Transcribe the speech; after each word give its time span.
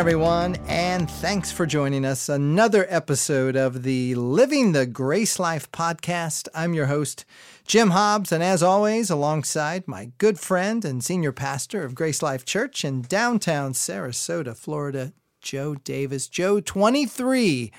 Well, 0.00 0.06
hello 0.08 0.40
again, 0.40 0.56
everyone, 0.56 0.66
and 0.66 1.10
thanks 1.10 1.52
for 1.52 1.66
joining 1.66 2.06
us. 2.06 2.30
Another 2.30 2.86
episode 2.88 3.54
of 3.54 3.82
the 3.82 4.14
Living 4.14 4.72
the 4.72 4.86
Grace 4.86 5.38
Life 5.38 5.70
podcast. 5.72 6.48
I'm 6.54 6.72
your 6.72 6.86
host, 6.86 7.26
Jim 7.66 7.90
Hobbs, 7.90 8.32
and 8.32 8.42
as 8.42 8.62
always, 8.62 9.10
alongside 9.10 9.86
my 9.86 10.12
good 10.16 10.40
friend 10.40 10.84
and 10.86 11.04
senior 11.04 11.32
pastor 11.32 11.84
of 11.84 11.94
Grace 11.94 12.22
Life 12.22 12.46
Church 12.46 12.82
in 12.82 13.02
downtown 13.02 13.74
Sarasota, 13.74 14.56
Florida, 14.56 15.12
Joe 15.42 15.74
Davis. 15.74 16.28
Joe, 16.28 16.60
23. 16.60 17.70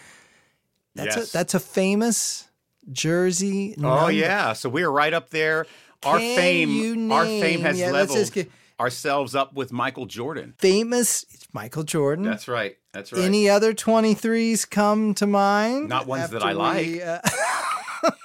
That's, 0.93 1.15
Yes. 1.15 1.29
a, 1.29 1.33
that's 1.33 1.53
a 1.55 1.59
famous 1.59 2.49
Jersey. 2.91 3.75
Oh 3.81 4.09
yeah, 4.09 4.53
so 4.53 4.69
we're 4.69 4.91
right 4.91 5.13
up 5.13 5.31
there. 5.31 5.65
Our 6.03 6.19
fame, 6.19 7.11
our 7.11 7.25
fame 7.25 7.61
has 7.61 7.79
yeah, 7.79 7.91
leveled 7.91 8.17
just 8.17 8.33
ourselves 8.81 9.35
up 9.35 9.53
with 9.53 9.71
Michael 9.71 10.07
Jordan. 10.07 10.55
Famous 10.57 11.25
Michael 11.53 11.83
Jordan. 11.83 12.25
That's 12.25 12.47
right. 12.47 12.77
That's 12.91 13.13
right. 13.13 13.21
Any 13.21 13.47
other 13.49 13.73
23s 13.73 14.69
come 14.69 15.13
to 15.15 15.27
mind? 15.27 15.87
Not 15.87 16.07
ones 16.07 16.29
that 16.31 16.43
I 16.43 16.53
we, 16.81 17.01
uh, 17.01 17.19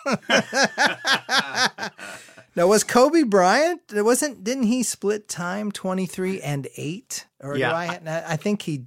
now 2.57 2.67
was 2.67 2.83
Kobe 2.85 3.23
Bryant? 3.23 3.83
It 3.95 4.03
wasn't. 4.03 4.43
Didn't 4.45 4.65
he 4.65 4.83
split 4.83 5.29
time 5.29 5.71
twenty 5.71 6.07
three 6.07 6.41
and 6.41 6.67
eight? 6.77 7.27
Or 7.41 7.55
do 7.55 7.61
Yeah. 7.61 7.75
I? 7.75 8.01
I 8.33 8.37
think 8.37 8.63
he 8.63 8.85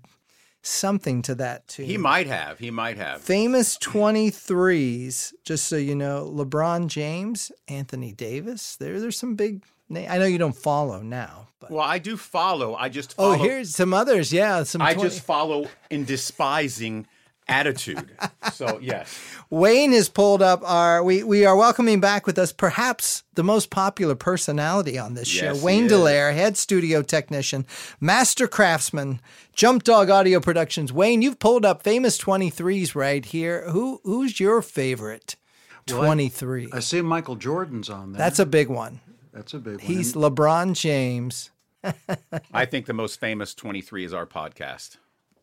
something 0.62 1.22
to 1.24 1.36
that 1.36 1.68
too. 1.68 1.84
he 1.84 1.98
might 1.98 2.28
have. 2.28 2.60
He 2.60 2.72
might 2.72 2.98
have. 2.98 3.22
Famous 3.22 3.78
twenty 3.78 4.30
threes. 4.32 5.34
Just 5.46 5.68
so 5.68 5.76
you 5.78 5.96
know, 5.96 6.30
LeBron 6.34 6.88
James, 6.88 7.52
Anthony 7.68 8.12
Davis. 8.12 8.76
There, 8.76 9.00
there's 9.00 9.18
some 9.18 9.36
big. 9.36 9.64
Na- 9.90 10.06
I 10.10 10.18
know 10.18 10.26
you 10.26 10.38
don't 10.38 10.56
follow 10.56 11.02
now, 11.02 11.48
but 11.60 11.72
Well, 11.72 11.86
I 11.86 11.98
do 11.98 12.16
follow. 12.18 12.76
I 12.76 12.90
just 12.90 13.16
oh, 13.18 13.34
follow. 13.34 13.36
oh, 13.36 13.44
here's 13.44 13.76
some 13.76 13.94
others. 13.94 14.32
Yeah, 14.32 14.64
some. 14.64 14.82
I 14.82 14.94
20 14.94 15.10
just 15.10 15.26
follow 15.26 15.68
in 15.90 16.06
despising 16.06 17.08
attitude. 17.48 18.12
so 18.54 18.78
yes, 18.80 19.20
Wayne 19.50 19.92
has 19.94 20.08
pulled 20.10 20.44
up 20.44 20.62
our. 20.64 21.04
We 21.04 21.24
we 21.24 21.46
are 21.46 21.56
welcoming 21.56 22.00
back 22.00 22.28
with 22.28 22.38
us 22.38 22.52
perhaps 22.52 23.24
the 23.34 23.44
most 23.44 23.72
popular 23.72 24.14
personality 24.16 25.00
on 25.00 25.16
this 25.16 25.34
Yes, 25.34 25.58
show, 25.58 25.66
Wayne 25.66 25.86
is. 25.86 25.92
Delaire, 25.92 26.34
head 26.36 26.56
studio 26.58 27.02
technician, 27.02 27.66
master 28.00 28.48
craftsman, 28.48 29.20
Jump 29.54 29.84
Dog 29.84 30.12
Audio 30.12 30.40
Productions. 30.40 30.94
Wayne, 30.94 31.24
you've 31.24 31.40
pulled 31.40 31.66
up 31.66 31.82
famous 31.82 32.18
twenty 32.20 32.52
threes 32.52 32.94
right 32.96 33.26
here. 33.26 33.68
Who 33.72 34.00
who's 34.04 34.40
your 34.40 34.62
favorite 34.62 35.36
twenty 35.88 36.30
three? 36.30 36.70
I 36.72 36.80
see 36.82 37.02
Michael 37.02 37.36
Jordan's 37.36 37.90
on 37.90 38.12
there. 38.12 38.20
That's 38.20 38.38
a 38.38 38.46
big 38.46 38.68
one. 38.70 39.00
That's 39.40 39.54
a 39.54 39.60
big 39.60 39.76
one. 39.76 39.80
He's 39.86 40.16
LeBron 40.16 40.74
James. 40.74 41.52
I 42.54 42.66
think 42.66 42.88
the 42.88 42.94
most 42.94 43.22
famous 43.22 43.54
twenty-three 43.54 44.04
is 44.04 44.14
our 44.14 44.26
podcast. 44.26 44.98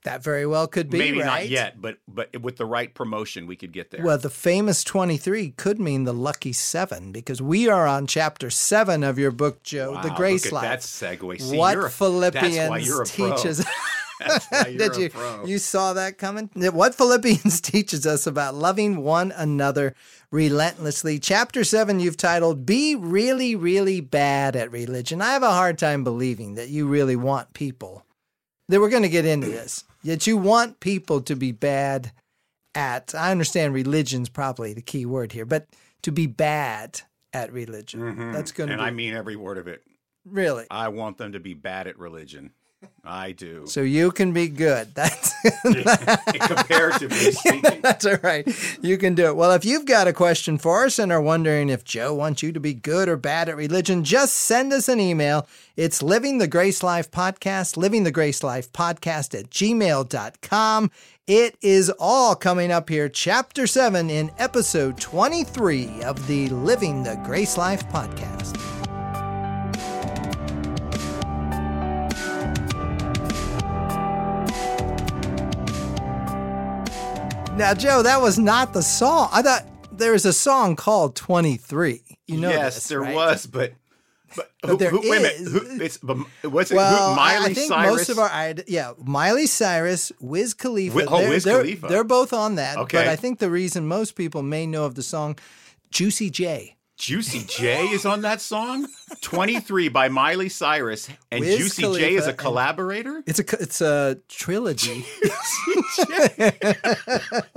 That 0.05 0.23
very 0.23 0.45
well 0.45 0.67
could 0.69 0.91
be. 0.91 0.99
Maybe 0.99 1.21
right? 1.21 1.27
not 1.27 1.49
yet, 1.49 1.81
but 1.81 1.97
but 2.07 2.43
with 2.43 2.59
the 2.59 2.67
right 2.67 2.93
promotion, 2.93 3.47
we 3.47 3.57
could 3.57 3.73
get 3.73 3.91
there. 3.91 4.05
Well, 4.05 4.19
the 4.19 4.29
famous 4.29 4.85
23 4.85 5.53
could 5.53 5.81
mean 5.81 6.05
the 6.05 6.13
lucky 6.13 6.53
seven 6.53 7.11
because 7.11 7.41
we 7.41 7.71
are 7.71 7.87
on 7.87 8.07
chapter 8.07 8.51
seven 8.51 9.03
of 9.03 9.19
your 9.19 9.31
book, 9.31 9.63
Joe, 9.63 9.99
The 10.03 10.09
Wow, 10.11 10.17
Grace 10.17 10.45
look 10.45 10.53
at 10.63 10.69
Life. 10.71 10.83
that 10.83 11.19
segue. 11.21 11.41
See, 11.41 11.57
what 11.57 11.73
you're 11.73 11.81
a- 11.81 11.85
that's 11.85 11.97
Philippians 11.97 12.69
why 12.69 12.79
you're 12.79 13.03
a 13.03 13.07
pro. 13.07 13.35
teaches. 13.35 13.65
That's 14.21 14.47
why 14.47 14.67
you're 14.71 14.89
Did 14.89 14.97
you? 14.97 15.11
You 15.47 15.59
saw 15.59 15.93
that 15.93 16.19
coming? 16.19 16.51
What 16.55 16.95
Philippians 16.95 17.61
teaches 17.63 18.07
us 18.07 18.27
about 18.27 18.55
loving 18.55 18.99
one 18.99 19.33
another 19.33 19.95
relentlessly. 20.31 21.19
Chapter 21.19 21.65
7 21.65 22.01
you've 22.01 22.17
titled 22.17 22.67
Be 22.67 22.95
Really 22.95 23.55
Really 23.57 24.01
Bad 24.01 24.57
at 24.57 24.73
Religion. 24.73 25.23
I 25.23 25.33
have 25.33 25.43
a 25.43 25.51
hard 25.51 25.79
time 25.79 26.05
believing 26.05 26.55
that 26.55 26.69
you 26.69 26.87
really 26.87 27.17
want 27.17 27.53
people. 27.53 28.05
That 28.69 28.81
we're 28.81 28.91
going 28.91 29.03
to 29.03 29.09
get 29.09 29.25
into 29.25 29.49
this. 29.49 29.85
That 30.05 30.27
you 30.27 30.37
want 30.37 30.81
people 30.81 31.21
to 31.23 31.37
be 31.37 31.53
bad 31.53 32.13
at 32.75 33.15
I 33.15 33.31
understand 33.31 33.75
religion's 33.75 34.29
probably 34.29 34.75
the 34.75 34.83
key 34.83 35.07
word 35.07 35.33
here, 35.33 35.47
but 35.47 35.67
to 36.03 36.13
be 36.13 36.27
bad 36.27 37.01
at 37.33 37.53
religion. 37.53 38.01
Mm-hmm. 38.01 38.33
That's 38.33 38.53
going 38.53 38.69
to 38.69 38.75
and 38.75 38.81
be 38.81 38.87
I 38.87 38.91
mean 38.91 39.15
every 39.15 39.37
word 39.37 39.59
of 39.59 39.67
it. 39.67 39.83
really. 40.25 40.67
I 40.71 40.89
want 40.89 41.19
them 41.19 41.33
to 41.33 41.41
be 41.41 41.55
bad 41.55 41.87
at 41.87 41.99
religion. 41.99 42.53
I 43.05 43.33
do. 43.33 43.67
So 43.67 43.83
you 43.83 44.11
can 44.11 44.33
be 44.33 44.49
good. 44.49 44.89
That's 44.95 45.33
Comparatively 45.63 47.33
speaking. 47.33 47.81
That's 47.83 48.05
all 48.05 48.19
right. 48.23 48.47
You 48.83 48.99
can 48.99 49.15
do 49.15 49.27
it. 49.27 49.37
Well, 49.37 49.53
if 49.53 49.65
you've 49.65 49.85
got 49.87 50.09
a 50.09 50.13
question 50.13 50.59
for 50.59 50.85
us 50.85 50.99
and 50.99 51.13
are 51.13 51.21
wondering 51.21 51.69
if 51.69 51.85
Joe 51.85 52.15
wants 52.15 52.43
you 52.43 52.53
to 52.53 52.61
be 52.61 52.75
good 52.75 53.09
or 53.09 53.17
bad 53.17 53.49
at 53.49 53.57
religion, 53.57 54.05
just 54.05 54.35
send 54.35 54.73
us 54.73 54.89
an 54.89 55.01
email. 55.01 55.47
It's 55.77 56.03
Living 56.03 56.39
the 56.39 56.49
Grace 56.49 56.83
Life 56.83 57.11
Podcast, 57.11 57.77
Living 57.77 58.05
the 58.05 58.11
Grace 58.11 58.43
Life 58.43 58.73
Podcast 58.73 59.39
at 59.39 59.51
gmail.com. 59.51 60.91
It 61.27 61.57
is 61.61 61.91
all 61.99 62.37
coming 62.37 62.71
up 62.71 62.89
here, 62.89 63.09
Chapter 63.09 63.67
7 63.67 64.09
in 64.11 64.31
Episode 64.39 64.99
23 65.01 66.03
of 66.03 66.25
the 66.29 66.49
Living 66.51 67.03
the 67.03 67.21
Grace 67.25 67.57
Life 67.57 67.87
Podcast. 67.89 68.66
Now, 77.57 77.73
Joe, 77.73 78.03
that 78.03 78.21
was 78.21 78.39
not 78.39 78.75
the 78.75 78.83
song. 78.83 79.31
I 79.33 79.41
thought 79.41 79.65
there 79.91 80.13
was 80.13 80.27
a 80.27 80.33
song 80.33 80.77
called 80.77 81.17
23. 81.17 82.03
You 82.27 82.37
know 82.41 82.51
yes, 82.51 82.75
this, 82.75 82.89
there 82.89 83.01
right? 83.01 83.15
was, 83.15 83.47
but 83.47 83.73
but, 84.35 84.51
who, 84.67 84.77
there 84.77 84.91
who, 84.91 85.01
wait 85.09 85.19
a 85.19 85.23
minute. 85.23 85.37
Who, 85.39 85.83
it's 85.83 85.97
but 85.97 86.19
was 86.45 86.71
it 86.71 86.75
Well, 86.75 87.15
who, 87.15 87.21
I- 87.21 87.33
Miley 87.39 87.51
I 87.53 87.55
think 87.55 87.69
Cyrus? 87.69 87.97
most 87.97 88.09
of 88.11 88.19
our 88.19 88.29
I- 88.29 88.55
yeah, 88.67 88.93
Miley 89.03 89.47
Cyrus, 89.47 90.13
Wiz 90.21 90.53
Khalifa. 90.53 91.07
Oh, 91.09 91.19
they're, 91.21 91.31
Wiz 91.31 91.45
they're- 91.45 91.59
Khalifa. 91.63 91.87
They're 91.87 92.05
both 92.05 92.35
on 92.35 92.57
that. 92.57 92.75
But 92.77 92.83
Okay. 92.83 93.11
I 93.11 93.17
think 93.17 93.39
the 93.39 93.51
reason 93.51 93.87
most 93.89 94.17
people 94.17 94.43
may 94.43 94.67
know 94.67 94.85
of 94.85 94.95
the 94.95 95.03
song 95.03 95.39
Juicy 95.91 96.29
J. 96.29 96.77
Juicy 96.97 97.45
J 97.47 97.89
is 97.89 98.07
on 98.07 98.23
that 98.23 98.41
song. 98.41 98.89
Twenty 99.21 99.61
three 99.61 99.89
by 99.89 100.09
Miley 100.09 100.49
Cyrus, 100.49 101.09
and 101.31 101.41
Wiz 101.41 101.59
Juicy 101.59 101.83
J 101.83 102.15
is 102.15 102.27
a 102.27 102.33
collaborator. 102.33 103.23
It's 103.27 103.39
a 103.39 103.45
it's 103.61 103.81
a 103.83 104.17
trilogy. 104.29 105.05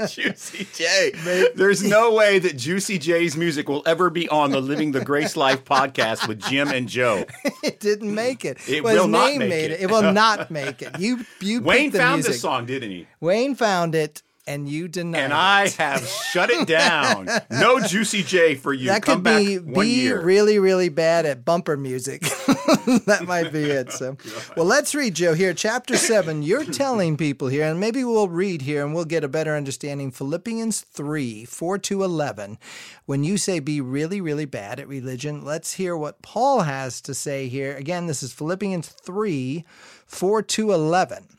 Juicy 0.07 0.67
J. 0.75 1.11
There's 1.55 1.81
no 1.83 2.13
way 2.13 2.39
that 2.39 2.57
Juicy 2.57 2.97
J's 2.99 3.37
music 3.37 3.69
will 3.69 3.83
ever 3.85 4.09
be 4.09 4.27
on 4.29 4.51
the 4.51 4.61
Living 4.61 4.91
the 4.91 5.03
Grace 5.03 5.37
Life 5.37 5.63
podcast 5.63 6.27
with 6.27 6.41
Jim 6.41 6.67
and 6.69 6.87
Joe. 6.89 7.25
it 7.63 7.79
didn't 7.79 8.13
make 8.13 8.43
it. 8.45 8.57
It 8.67 8.83
well, 8.83 8.93
will 8.95 9.03
his 9.03 9.11
not 9.11 9.29
name 9.29 9.39
make 9.39 9.49
made 9.49 9.71
it. 9.71 9.79
it. 9.79 9.81
It 9.83 9.89
will 9.91 10.11
not 10.11 10.51
make 10.51 10.81
it. 10.81 10.99
You 10.99 11.25
you 11.39 11.61
Wayne 11.61 11.91
found 11.91 12.17
music. 12.17 12.33
this 12.33 12.41
song, 12.41 12.65
didn't 12.65 12.91
he? 12.91 13.07
Wayne 13.21 13.55
found 13.55 13.95
it, 13.95 14.21
and 14.49 14.67
you 14.67 14.87
denied. 14.87 15.19
And 15.19 15.31
it. 15.31 15.35
I 15.35 15.67
have 15.77 16.05
shut 16.05 16.49
it 16.49 16.67
down. 16.67 17.29
No 17.51 17.79
Juicy 17.79 18.23
J 18.23 18.55
for 18.55 18.73
you. 18.73 18.87
That 18.87 19.03
Come 19.03 19.17
could 19.17 19.23
back 19.23 19.37
be 19.39 19.57
be 19.59 20.11
really 20.11 20.59
really 20.59 20.89
bad 20.89 21.25
at 21.25 21.45
bumper 21.45 21.77
music. 21.77 22.21
that 23.05 23.25
might 23.27 23.51
be 23.51 23.63
it. 23.63 23.91
So, 23.91 24.17
well, 24.57 24.65
let's 24.65 24.95
read 24.95 25.13
Joe 25.13 25.33
here, 25.33 25.53
chapter 25.53 25.97
seven. 25.97 26.41
You're 26.41 26.65
telling 26.65 27.17
people 27.17 27.47
here, 27.47 27.65
and 27.65 27.79
maybe 27.79 28.03
we'll 28.03 28.29
read 28.29 28.61
here, 28.61 28.83
and 28.83 28.93
we'll 28.95 29.05
get 29.05 29.23
a 29.23 29.27
better 29.27 29.55
understanding. 29.55 30.11
Philippians 30.11 30.81
three 30.81 31.45
four 31.45 31.77
to 31.79 32.03
eleven. 32.03 32.57
When 33.05 33.23
you 33.23 33.37
say 33.37 33.59
be 33.59 33.81
really 33.81 34.21
really 34.21 34.45
bad 34.45 34.79
at 34.79 34.87
religion, 34.87 35.43
let's 35.43 35.73
hear 35.73 35.95
what 35.95 36.21
Paul 36.21 36.61
has 36.61 37.01
to 37.01 37.13
say 37.13 37.47
here. 37.47 37.75
Again, 37.75 38.07
this 38.07 38.23
is 38.23 38.33
Philippians 38.33 38.87
three 38.87 39.65
four 40.05 40.41
to 40.41 40.71
eleven. 40.71 41.38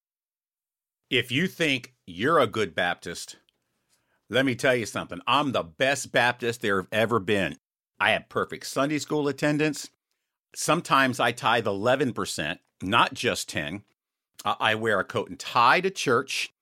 If 1.11 1.29
you 1.29 1.47
think 1.47 1.93
you're 2.07 2.39
a 2.39 2.47
good 2.47 2.73
Baptist, 2.73 3.35
let 4.29 4.45
me 4.45 4.55
tell 4.55 4.73
you 4.73 4.85
something. 4.85 5.19
I'm 5.27 5.51
the 5.51 5.61
best 5.61 6.13
Baptist 6.13 6.61
there 6.61 6.77
have 6.77 6.87
ever 6.89 7.19
been. 7.19 7.57
I 7.99 8.11
have 8.11 8.29
perfect 8.29 8.65
Sunday 8.65 8.97
school 8.97 9.27
attendance. 9.27 9.89
Sometimes 10.55 11.19
I 11.19 11.33
tithe 11.33 11.65
11%, 11.65 12.59
not 12.81 13.13
just 13.13 13.49
10. 13.49 13.83
Uh, 14.45 14.55
I 14.57 14.75
wear 14.75 15.01
a 15.01 15.03
coat 15.03 15.27
and 15.27 15.37
tie 15.37 15.81
to 15.81 15.89
church. 15.89 16.53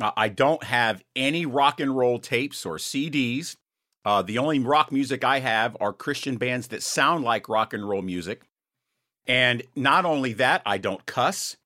I 0.00 0.28
don't 0.28 0.62
have 0.62 1.02
any 1.16 1.44
rock 1.44 1.80
and 1.80 1.96
roll 1.96 2.20
tapes 2.20 2.64
or 2.64 2.76
CDs. 2.76 3.56
Uh, 4.04 4.22
the 4.22 4.38
only 4.38 4.60
rock 4.60 4.92
music 4.92 5.24
I 5.24 5.40
have 5.40 5.76
are 5.80 5.92
Christian 5.92 6.36
bands 6.36 6.68
that 6.68 6.84
sound 6.84 7.24
like 7.24 7.48
rock 7.48 7.74
and 7.74 7.88
roll 7.88 8.02
music. 8.02 8.42
And 9.26 9.64
not 9.74 10.04
only 10.04 10.32
that, 10.34 10.62
I 10.64 10.78
don't 10.78 11.04
cuss. 11.06 11.56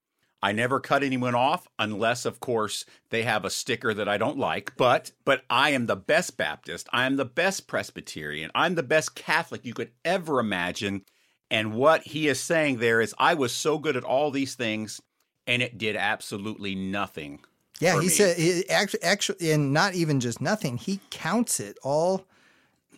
I 0.43 0.53
never 0.53 0.81
cut 0.81 1.03
anyone 1.03 1.35
off 1.35 1.69
unless, 1.79 2.25
of 2.25 2.41
course, 2.41 2.85
they 3.11 3.23
have 3.23 3.45
a 3.45 3.51
sticker 3.51 3.93
that 3.93 4.09
I 4.09 4.17
don't 4.17 4.39
like. 4.39 4.73
But 4.77 5.13
but 5.25 5.43
I 5.51 5.71
am 5.71 5.87
the 5.87 5.97
best 5.97 6.37
Baptist. 6.37 6.89
I 6.93 7.05
am 7.07 7.17
the 7.17 7.25
best 7.25 7.67
Presbyterian. 7.67 8.51
I'm 8.55 8.75
the 8.75 8.83
best 8.83 9.15
Catholic 9.15 9.65
you 9.65 9.75
could 9.75 9.91
ever 10.05 10.41
imagine. 10.41 11.05
And 11.51 11.75
what 11.75 12.03
he 12.03 12.29
is 12.29 12.41
saying 12.41 12.79
there 12.79 13.01
is, 13.01 13.15
I 13.19 13.35
was 13.35 13.53
so 13.53 13.79
good 13.79 13.97
at 13.97 14.05
all 14.05 14.31
these 14.31 14.55
things, 14.55 15.01
and 15.47 15.63
it 15.63 15.79
did 15.79 15.97
absolutely 15.97 16.75
nothing. 16.75 17.41
Yeah, 17.81 17.95
he 17.95 18.07
me. 18.07 18.09
said 18.09 18.37
he 18.37 18.69
actually, 18.69 19.03
actually, 19.03 19.51
and 19.51 19.73
not 19.73 19.95
even 19.95 20.21
just 20.21 20.41
nothing. 20.41 20.77
He 20.79 21.01
counts 21.11 21.59
it 21.61 21.79
all 21.83 22.27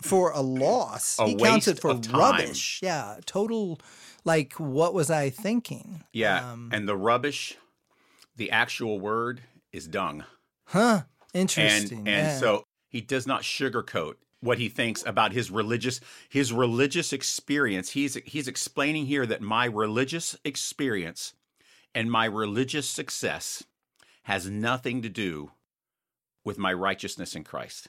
for 0.00 0.32
a 0.32 0.40
loss. 0.40 1.18
A 1.18 1.26
he 1.28 1.36
counts 1.36 1.68
it 1.68 1.80
for 1.80 1.94
rubbish. 1.94 2.80
Yeah, 2.82 3.16
total. 3.24 3.80
Like, 4.24 4.54
what 4.54 4.94
was 4.94 5.10
I 5.10 5.30
thinking? 5.30 6.04
Yeah, 6.12 6.52
Um, 6.52 6.70
and 6.72 6.88
the 6.88 6.96
rubbish, 6.96 7.56
the 8.36 8.50
actual 8.50 9.00
word 9.00 9.42
is 9.72 9.86
dung. 9.88 10.24
huh? 10.66 11.02
and 11.34 11.40
Interesting. 11.42 11.98
and 11.98 12.06
yeah. 12.06 12.38
so 12.38 12.64
he 12.88 13.00
does 13.00 13.26
not 13.26 13.42
sugarcoat 13.42 14.16
what 14.40 14.58
he 14.58 14.68
thinks 14.68 15.02
about 15.06 15.32
his 15.32 15.50
religious 15.50 15.98
his 16.28 16.52
religious 16.52 17.12
experience 17.12 17.90
he's 17.90 18.14
he's 18.26 18.48
explaining 18.48 19.06
here 19.06 19.24
that 19.24 19.40
my 19.40 19.64
religious 19.64 20.36
experience 20.44 21.32
and 21.94 22.10
my 22.10 22.26
religious 22.26 22.86
success 22.90 23.64
has 24.24 24.50
nothing 24.50 25.00
to 25.00 25.08
do 25.08 25.52
with 26.44 26.58
my 26.58 26.72
righteousness 26.72 27.34
in 27.34 27.44
Christ 27.44 27.88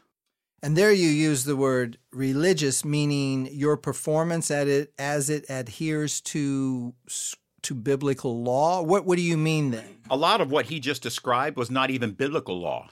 And 0.63 0.77
there 0.77 0.92
you 0.94 1.10
use 1.10 1.44
the 1.44 1.56
word 1.57 1.98
religious, 2.12 2.86
meaning 2.86 3.50
your 3.51 3.75
performance 3.77 4.50
at 4.50 4.68
it 4.68 4.94
as 4.98 5.30
it 5.30 5.45
adheres 5.50 6.21
to 6.21 6.94
to 7.63 7.75
biblical 7.75 8.42
law. 8.42 8.81
What 8.81 9.06
what 9.06 9.18
do 9.18 9.21
you 9.21 9.38
mean 9.38 9.71
then? 9.71 9.98
a 10.10 10.18
lot 10.18 10.42
of 10.42 10.51
what 10.51 10.65
he 10.65 10.80
just 10.81 11.01
described 11.01 11.56
was 11.57 11.71
not 11.71 11.89
even 11.89 12.12
biblical 12.12 12.60
law 12.60 12.89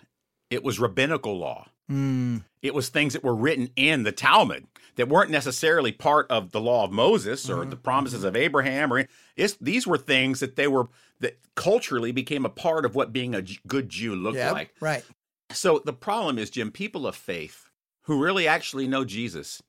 it 0.49 0.63
was 0.63 0.79
rabbinical 0.79 1.37
law 1.37 1.67
Mm, 1.91 2.43
It 2.61 2.73
was 2.73 2.87
things 2.87 3.11
that 3.11 3.23
were 3.23 3.35
written 3.35 3.69
in 3.75 4.03
the 4.03 4.13
Talmud 4.13 4.65
that 4.95 5.09
weren't 5.09 5.29
necessarily 5.29 5.91
part 5.91 6.25
of 6.31 6.51
the 6.51 6.61
law 6.61 6.85
of 6.85 6.91
Moses 6.93 7.49
or 7.49 7.57
Mm-hmm. 7.57 7.69
the 7.69 7.75
promises 7.75 8.23
of 8.23 8.33
Abraham. 8.33 8.93
Or 8.93 9.05
it's, 9.35 9.57
these 9.59 9.85
were 9.85 9.97
things 9.97 10.39
that 10.39 10.55
they 10.55 10.67
were 10.69 10.87
that 11.19 11.37
culturally 11.55 12.13
became 12.13 12.45
a 12.45 12.49
part 12.49 12.85
of 12.85 12.95
what 12.95 13.11
being 13.11 13.35
a 13.35 13.41
good 13.67 13.89
Jew 13.89 14.15
looked 14.15 14.37
yeah, 14.37 14.53
like. 14.53 14.73
right. 14.79 15.03
So 15.53 15.81
the 15.83 15.93
problem 15.93 16.37
is, 16.37 16.49
Jim, 16.49 16.71
people 16.71 17.07
of 17.07 17.15
faith 17.15 17.69
who 18.03 18.21
really 18.21 18.47
actually 18.47 18.87
know 18.87 19.05
Jesus 19.05 19.61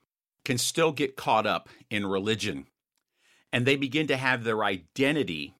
can 0.44 0.58
still 0.58 0.92
get 0.92 1.16
caught 1.16 1.46
up 1.46 1.68
in 1.90 2.06
religion, 2.06 2.66
and 3.52 3.64
they 3.66 3.76
begin 3.76 4.06
to 4.08 4.16
have 4.16 4.44
their 4.44 4.64
identity 4.64 5.54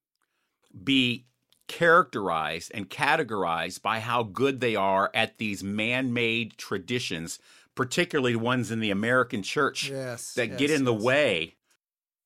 be 0.83 1.27
characterized 1.69 2.71
and 2.75 2.91
categorized 2.91 3.83
by 3.83 4.01
how 4.01 4.23
good 4.23 4.61
they 4.61 4.77
are 4.77 5.11
at 5.15 5.39
these 5.39 5.63
man-made 5.63 6.57
traditions, 6.59 7.39
particularly 7.75 8.37
ones 8.37 8.71
in 8.71 8.81
the 8.81 8.91
American 8.91 9.43
church 9.43 9.89
Yes. 9.89 10.35
that 10.35 10.51
yes, 10.51 10.59
get 10.59 10.71
in 10.71 10.85
the 10.85 10.95
yes. 10.95 11.03
way. 11.03 11.57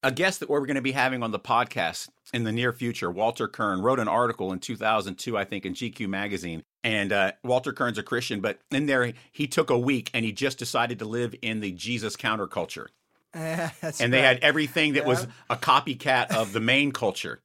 A 0.03 0.13
guest 0.13 0.41
that 0.41 0.49
we're 0.49 0.67
going 0.67 0.77
to 0.77 0.83
be 0.83 0.93
having 0.93 1.23
on 1.23 1.33
the 1.33 1.39
podcast 1.39 2.09
in 2.33 2.45
the 2.45 2.53
near 2.53 2.73
future, 2.73 3.11
Walter 3.11 3.49
Kirn, 3.49 3.81
wrote 3.83 3.99
an 3.99 4.09
article 4.09 4.53
in 4.53 4.61
2002, 4.61 5.37
I 5.37 5.45
think, 5.45 5.67
in 5.67 5.75
GQ 5.75 6.09
magazine. 6.09 6.63
And 6.87 7.13
uh, 7.13 7.33
Walter 7.43 7.73
Kirn's 7.73 7.99
a 7.99 8.03
Christian, 8.05 8.41
but 8.41 8.61
in 8.71 8.87
there 8.87 9.13
he 9.33 9.49
took 9.49 9.71
a 9.71 9.79
week 9.79 10.09
and 10.15 10.25
he 10.25 10.31
just 10.31 10.57
decided 10.57 11.01
to 11.01 11.05
live 11.05 11.35
in 11.43 11.59
the 11.59 11.73
Jesus 11.73 12.17
counterculture. 12.17 12.87
And 13.35 14.15
they 14.15 14.23
right. 14.23 14.29
had 14.29 14.39
everything 14.39 14.95
that 14.95 15.05
was 15.05 15.27
a 15.51 15.57
copycat 15.57 16.35
of 16.35 16.53
the 16.53 16.61
main 16.61 16.93
culture. 16.93 17.43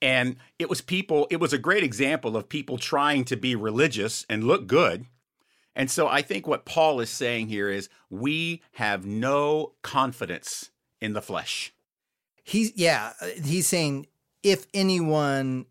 And 0.00 0.36
it 0.58 0.70
was 0.70 0.80
people, 0.80 1.28
it 1.30 1.36
was 1.36 1.52
a 1.52 1.58
great 1.58 1.84
example 1.84 2.34
of 2.36 2.48
people 2.48 2.78
trying 2.78 3.24
to 3.26 3.36
be 3.36 3.54
religious 3.54 4.24
and 4.30 4.44
look 4.44 4.66
good. 4.66 5.04
And 5.76 5.90
so 5.90 6.08
I 6.08 6.22
think 6.22 6.46
what 6.46 6.64
Paul 6.64 6.98
is 6.98 7.10
saying 7.10 7.48
here 7.48 7.68
is 7.68 7.90
we 8.08 8.62
have 8.72 9.04
no 9.04 9.74
confidence 9.82 10.70
in 11.00 11.12
the 11.12 11.22
flesh. 11.22 11.72
He's 12.42 12.72
yeah, 12.74 13.12
he's 13.44 13.68
saying 13.68 14.06
if 14.42 14.66
anyone 14.72 15.66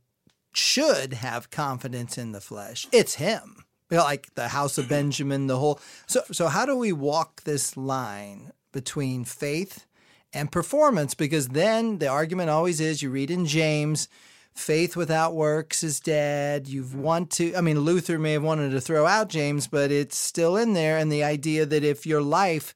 should 0.58 1.14
have 1.14 1.50
confidence 1.50 2.18
in 2.18 2.32
the 2.32 2.42
flesh, 2.42 2.88
it's 2.92 3.16
him. 3.16 3.64
You 3.90 3.98
know, 3.98 4.04
like 4.04 4.34
the 4.36 4.50
house 4.50 4.78
of 4.78 4.90
Benjamin, 4.90 5.48
the 5.48 5.58
whole. 5.58 5.80
So 6.08 6.24
so 6.32 6.48
how 6.48 6.66
do 6.66 6.76
we 6.76 6.92
walk 6.92 7.44
this 7.44 7.78
line 7.78 8.52
between 8.74 9.24
faith 9.24 9.86
and 10.34 10.52
performance? 10.52 11.14
Because 11.14 11.50
then 11.50 12.00
the 12.00 12.08
argument 12.08 12.50
always 12.50 12.82
is 12.82 13.02
you 13.02 13.10
read 13.10 13.32
in 13.32 13.46
James, 13.46 14.10
faith 14.54 14.98
without 14.98 15.34
works 15.36 15.84
is 15.84 16.02
dead. 16.02 16.68
You 16.68 16.86
want 16.94 17.32
to 17.32 17.56
I 17.56 17.62
mean 17.62 17.80
Luther 17.80 18.20
may 18.20 18.34
have 18.34 18.44
wanted 18.44 18.72
to 18.72 18.82
throw 18.82 19.06
out 19.06 19.30
James, 19.30 19.68
but 19.68 19.90
it's 19.90 20.18
still 20.18 20.58
in 20.58 20.74
there 20.74 20.98
and 20.98 21.12
the 21.12 21.24
idea 21.24 21.66
that 21.66 21.84
if 21.84 22.06
your 22.06 22.22
life 22.22 22.76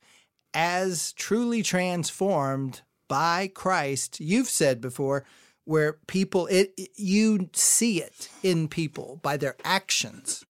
as 0.53 1.13
truly 1.13 1.63
transformed 1.63 2.81
by 3.07 3.51
Christ, 3.53 4.21
you've 4.21 4.49
said 4.49 4.79
before, 4.79 5.25
where 5.71 5.93
people 6.05 6.47
it 6.47 6.73
you 6.97 7.49
see 7.53 8.01
it 8.01 8.27
in 8.43 8.67
people 8.67 9.21
by 9.23 9.37
their 9.37 9.55
actions 9.63 10.45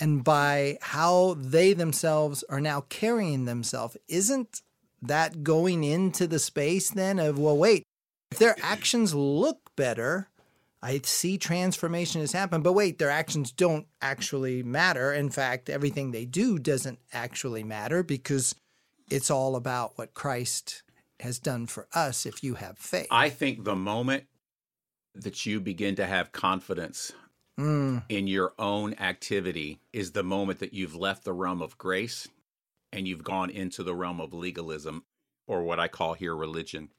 and 0.00 0.24
by 0.24 0.78
how 0.80 1.34
they 1.38 1.74
themselves 1.74 2.42
are 2.48 2.60
now 2.60 2.80
carrying 2.88 3.44
themselves. 3.44 3.98
Isn't 4.08 4.62
that 5.02 5.44
going 5.44 5.84
into 5.84 6.26
the 6.26 6.38
space 6.38 6.88
then 6.88 7.18
of 7.18 7.38
well 7.38 7.58
wait, 7.58 7.82
if 8.30 8.38
their 8.38 8.56
actions 8.62 9.14
look 9.14 9.58
better, 9.76 10.28
I 10.82 11.02
see 11.04 11.36
transformation 11.36 12.22
has 12.22 12.32
happened, 12.32 12.64
but 12.64 12.72
wait, 12.72 12.98
their 12.98 13.10
actions 13.10 13.52
don't 13.52 13.86
actually 14.00 14.62
matter. 14.62 15.12
In 15.12 15.28
fact, 15.28 15.68
everything 15.68 16.12
they 16.12 16.24
do 16.24 16.58
doesn't 16.58 16.98
actually 17.12 17.62
matter 17.62 18.02
because 18.02 18.54
it's 19.10 19.30
all 19.30 19.54
about 19.54 19.98
what 19.98 20.14
Christ 20.14 20.82
has 21.20 21.38
done 21.38 21.66
for 21.66 21.88
us 21.94 22.24
if 22.24 22.42
you 22.42 22.54
have 22.54 22.78
faith. 22.78 23.08
I 23.10 23.28
think 23.28 23.64
the 23.64 23.76
moment 23.76 24.24
that 25.22 25.46
you 25.46 25.60
begin 25.60 25.96
to 25.96 26.06
have 26.06 26.32
confidence 26.32 27.12
Mm, 27.58 28.02
in 28.10 28.26
your 28.26 28.52
own 28.58 28.92
activity 28.94 29.80
is 29.90 30.12
the 30.12 30.22
moment 30.22 30.58
that 30.58 30.74
you've 30.74 30.94
left 30.94 31.24
the 31.24 31.32
realm 31.32 31.62
of 31.62 31.78
grace 31.78 32.28
and 32.92 33.08
you've 33.08 33.24
gone 33.24 33.48
into 33.48 33.82
the 33.82 33.94
realm 33.94 34.20
of 34.20 34.34
legalism 34.34 35.04
or 35.46 35.62
what 35.62 35.80
I 35.80 35.88
call 35.88 36.12
here 36.12 36.36
religion. 36.36 36.90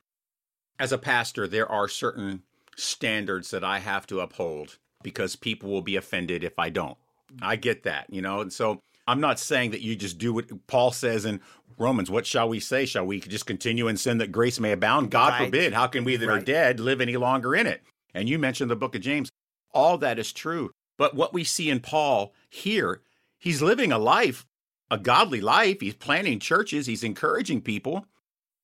As 0.79 0.91
a 0.91 0.97
pastor, 0.97 1.47
there 1.47 1.71
are 1.71 1.87
certain 1.87 2.41
standards 2.75 3.51
that 3.51 3.63
I 3.63 3.79
have 3.79 4.07
to 4.07 4.19
uphold 4.19 4.79
because 5.03 5.35
people 5.35 5.69
will 5.69 5.83
be 5.83 5.95
offended 5.95 6.43
if 6.43 6.57
I 6.57 6.69
don't. 6.69 6.97
I 7.41 7.55
get 7.55 7.83
that, 7.83 8.07
you 8.09 8.21
know, 8.23 8.41
and 8.41 8.51
so 8.51 8.79
I'm 9.07 9.21
not 9.21 9.37
saying 9.39 9.71
that 9.71 9.81
you 9.81 9.95
just 9.95 10.17
do 10.17 10.33
what 10.33 10.67
Paul 10.67 10.91
says 10.91 11.25
in 11.25 11.39
Romans. 11.77 12.09
What 12.09 12.25
shall 12.25 12.49
we 12.49 12.59
say? 12.59 12.85
Shall 12.85 13.05
we 13.05 13.19
just 13.19 13.45
continue 13.45 13.87
in 13.87 13.97
sin 13.97 14.17
that 14.17 14.31
grace 14.31 14.59
may 14.59 14.71
abound? 14.71 15.11
God 15.11 15.33
Right. 15.33 15.45
forbid. 15.45 15.73
How 15.73 15.85
can 15.87 16.03
we 16.03 16.15
that 16.15 16.29
are 16.29 16.39
dead 16.39 16.79
live 16.79 16.99
any 16.99 17.15
longer 17.15 17.55
in 17.55 17.67
it? 17.67 17.81
And 18.17 18.27
you 18.27 18.39
mentioned 18.39 18.71
the 18.71 18.75
book 18.75 18.95
of 18.95 19.01
James. 19.01 19.29
All 19.73 19.97
that 19.99 20.17
is 20.17 20.33
true. 20.33 20.71
But 20.97 21.13
what 21.15 21.33
we 21.33 21.43
see 21.43 21.69
in 21.69 21.79
Paul 21.79 22.33
here, 22.49 23.01
he's 23.37 23.61
living 23.61 23.91
a 23.91 23.99
life, 23.99 24.45
a 24.89 24.97
godly 24.97 25.39
life. 25.39 25.81
He's 25.81 25.93
planting 25.93 26.39
churches, 26.39 26.87
he's 26.87 27.03
encouraging 27.03 27.61
people. 27.61 28.07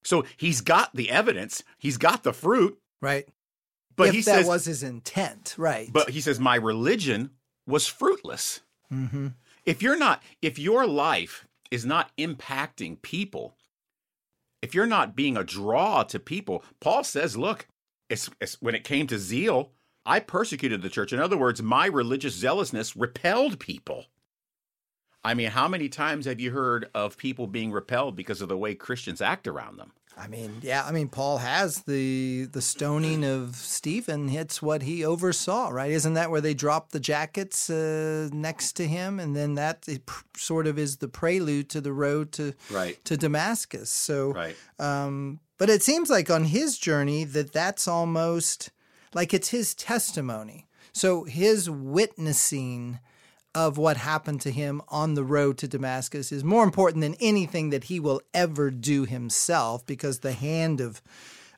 So 0.04 0.26
he's 0.38 0.62
got 0.62 0.96
the 0.96 1.12
evidence, 1.12 1.64
he's 1.78 1.98
got 1.98 2.24
the 2.24 2.34
fruit. 2.34 2.78
right. 3.00 3.28
But 3.96 4.08
if 4.08 4.16
he 4.16 4.22
that 4.22 4.38
says, 4.38 4.48
was 4.48 4.66
his 4.66 4.82
intent, 4.82 5.54
right. 5.56 5.88
but 5.94 6.10
he 6.10 6.20
says, 6.20 6.40
my 6.40 6.56
religion 6.56 7.30
was 7.68 7.86
fruitless. 7.86 8.62
hmm 8.90 9.28
If 9.68 9.84
you're 9.84 10.00
not, 10.00 10.24
if 10.42 10.58
your 10.58 10.88
life 10.88 11.48
is 11.70 11.86
not 11.86 12.10
impacting 12.18 13.00
people, 13.04 13.56
if 14.64 14.74
you're 14.74 14.88
not 14.88 15.16
being 15.16 15.38
a 15.38 15.44
draw 15.44 16.02
to 16.04 16.18
people, 16.20 16.64
Paul 16.80 17.04
says, 17.04 17.38
look, 17.38 17.68
it's, 18.10 18.30
it's, 18.42 18.62
when 18.62 18.76
it 18.76 18.84
came 18.84 19.08
to 19.08 19.18
zeal, 19.18 19.72
I 20.06 20.20
persecuted 20.20 20.82
the 20.82 20.90
church. 20.90 21.14
In 21.14 21.20
other 21.20 21.38
words, 21.38 21.62
my 21.62 21.86
religious 21.86 22.36
zealousness 22.36 22.96
repelled 22.96 23.60
people. 23.60 24.06
I 25.24 25.34
mean, 25.34 25.52
how 25.52 25.68
many 25.68 25.90
times 25.90 26.26
have 26.26 26.40
you 26.40 26.52
heard 26.52 26.90
of 26.94 27.18
people 27.18 27.48
being 27.48 27.72
repelled 27.72 28.16
because 28.16 28.42
of 28.42 28.50
the 28.50 28.58
way 28.58 28.76
Christians 28.76 29.22
act 29.22 29.48
around 29.48 29.78
them? 29.78 29.94
I 30.18 30.28
mean, 30.28 30.60
yeah, 30.62 30.84
I 30.86 30.92
mean, 30.92 31.08
Paul 31.10 31.40
has 31.40 31.84
the 31.84 32.46
the 32.46 32.62
stoning 32.62 33.26
of 33.26 33.56
Stephen. 33.56 34.30
It's 34.30 34.62
what 34.62 34.84
he 34.84 35.04
oversaw, 35.04 35.70
right? 35.70 35.92
Isn't 35.92 36.14
that 36.14 36.30
where 36.30 36.42
they 36.42 36.54
drop 36.54 36.92
the 36.92 37.00
jackets 37.00 37.70
uh, 37.70 38.30
next 38.32 38.74
to 38.74 38.88
him, 38.88 39.20
and 39.20 39.36
then 39.36 39.56
that 39.56 39.88
sort 40.38 40.68
of 40.68 40.78
is 40.78 40.98
the 40.98 41.08
prelude 41.08 41.70
to 41.72 41.82
the 41.82 41.94
road 41.94 42.32
to 42.34 42.54
right. 42.70 43.04
to 43.06 43.18
Damascus. 43.18 43.90
So, 43.90 44.34
right. 44.34 44.56
Um, 44.78 45.40
but 45.58 45.70
it 45.70 45.82
seems 45.82 46.10
like 46.10 46.30
on 46.30 46.46
his 46.46 46.78
journey 46.78 47.24
that 47.24 47.52
that's 47.52 47.88
almost 47.88 48.72
like 49.14 49.34
it's 49.34 49.50
his 49.50 49.74
testimony. 49.74 50.68
So 50.92 51.24
his 51.24 51.70
witnessing 51.70 53.00
of 53.56 53.78
what 53.78 53.98
happened 53.98 54.42
to 54.42 54.52
him 54.52 54.82
on 54.90 55.14
the 55.14 55.24
road 55.24 55.58
to 55.60 55.68
Damascus 55.68 56.32
is 56.32 56.44
more 56.44 56.64
important 56.64 57.02
than 57.02 57.16
anything 57.20 57.70
that 57.70 57.86
he 57.86 58.00
will 58.00 58.22
ever 58.34 58.72
do 58.72 59.06
himself 59.06 59.86
because 59.86 60.20
the 60.20 60.34
hand 60.34 60.82
of 60.82 61.02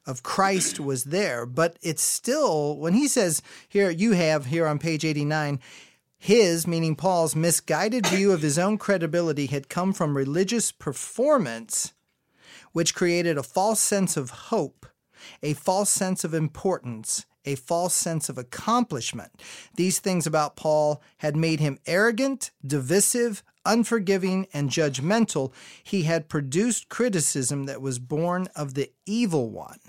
of 0.08 0.22
Christ 0.22 0.80
was 0.80 1.06
there. 1.06 1.48
But 1.48 1.80
it's 1.82 2.04
still 2.04 2.78
when 2.78 2.94
he 2.94 3.08
says 3.08 3.42
here 3.68 3.90
you 3.90 4.12
have 4.12 4.46
here 4.46 4.68
on 4.68 4.78
page 4.78 5.04
89 5.04 5.60
his, 6.18 6.66
meaning 6.66 6.96
Paul's, 6.96 7.36
misguided 7.36 8.08
view 8.08 8.32
of 8.32 8.42
his 8.42 8.58
own 8.58 8.80
credibility 8.80 9.46
had 9.46 9.70
come 9.70 9.94
from 9.94 10.18
religious 10.18 10.72
performance, 10.72 11.94
which 12.72 12.96
created 12.96 13.38
a 13.38 13.44
false 13.44 13.80
sense 13.80 14.18
of 14.18 14.32
hope, 14.32 14.88
a 15.44 15.54
false 15.54 15.92
sense 15.92 16.24
of 16.24 16.34
importance, 16.34 17.28
a 17.46 17.56
false 17.56 17.94
sense 17.94 18.30
of 18.30 18.38
accomplishment. 18.38 19.32
These 19.76 20.00
things 20.00 20.28
about 20.28 20.56
Paul 20.56 21.02
had 21.18 21.36
made 21.36 21.60
him 21.60 21.80
arrogant, 21.86 22.52
divisive, 22.66 23.44
unforgiving, 23.66 24.48
and 24.54 24.70
judgmental. 24.70 25.52
He 25.84 26.04
had 26.04 26.30
produced 26.30 26.90
criticism 26.90 27.66
that 27.66 27.82
was 27.82 28.00
born 28.00 28.48
of 28.56 28.74
the 28.74 28.92
evil 29.06 29.50
one. 29.50 29.80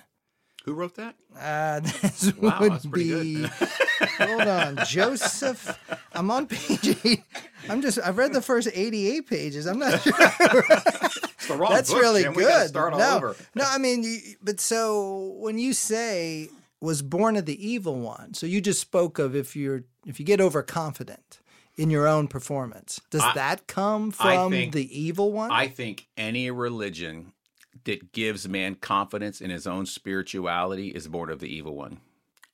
Who 0.66 0.74
wrote 0.74 0.96
that? 0.96 1.14
Uh, 1.38 1.78
this 1.80 2.34
wow, 2.38 2.58
would 2.60 2.90
be. 2.90 3.44
hold 4.18 4.42
on, 4.42 4.78
Joseph. 4.84 5.78
I'm 6.12 6.28
on 6.30 6.48
page 6.48 6.96
eight. 7.04 7.22
I'm 7.68 7.82
just. 7.82 8.00
I've 8.00 8.18
read 8.18 8.32
the 8.32 8.42
first 8.42 8.68
88 8.74 9.28
pages. 9.28 9.66
I'm 9.66 9.78
not 9.78 10.00
sure. 10.02 10.12
That's 10.12 11.92
book, 11.92 12.02
really 12.02 12.24
Jim. 12.24 12.32
good. 12.34 12.74
no, 12.74 13.34
no. 13.54 13.64
I 13.64 13.78
mean, 13.78 14.02
you, 14.02 14.18
but 14.42 14.58
so 14.58 15.36
when 15.38 15.56
you 15.58 15.72
say 15.72 16.48
was 16.86 17.02
born 17.02 17.36
of 17.36 17.44
the 17.44 17.68
evil 17.68 17.98
one. 17.98 18.32
So 18.32 18.46
you 18.46 18.60
just 18.60 18.80
spoke 18.80 19.18
of 19.18 19.34
if 19.34 19.56
you're 19.56 19.82
if 20.06 20.18
you 20.20 20.24
get 20.24 20.40
overconfident 20.40 21.40
in 21.76 21.90
your 21.90 22.06
own 22.06 22.28
performance. 22.28 23.00
Does 23.10 23.22
I, 23.22 23.34
that 23.34 23.66
come 23.66 24.12
from 24.12 24.52
think, 24.52 24.72
the 24.72 24.98
evil 24.98 25.32
one? 25.32 25.50
I 25.50 25.66
think 25.68 26.06
any 26.16 26.50
religion 26.50 27.32
that 27.84 28.12
gives 28.12 28.48
man 28.48 28.76
confidence 28.76 29.40
in 29.40 29.50
his 29.50 29.66
own 29.66 29.84
spirituality 29.84 30.88
is 30.88 31.08
born 31.08 31.28
of 31.28 31.40
the 31.40 31.48
evil 31.48 31.74
one. 31.74 32.00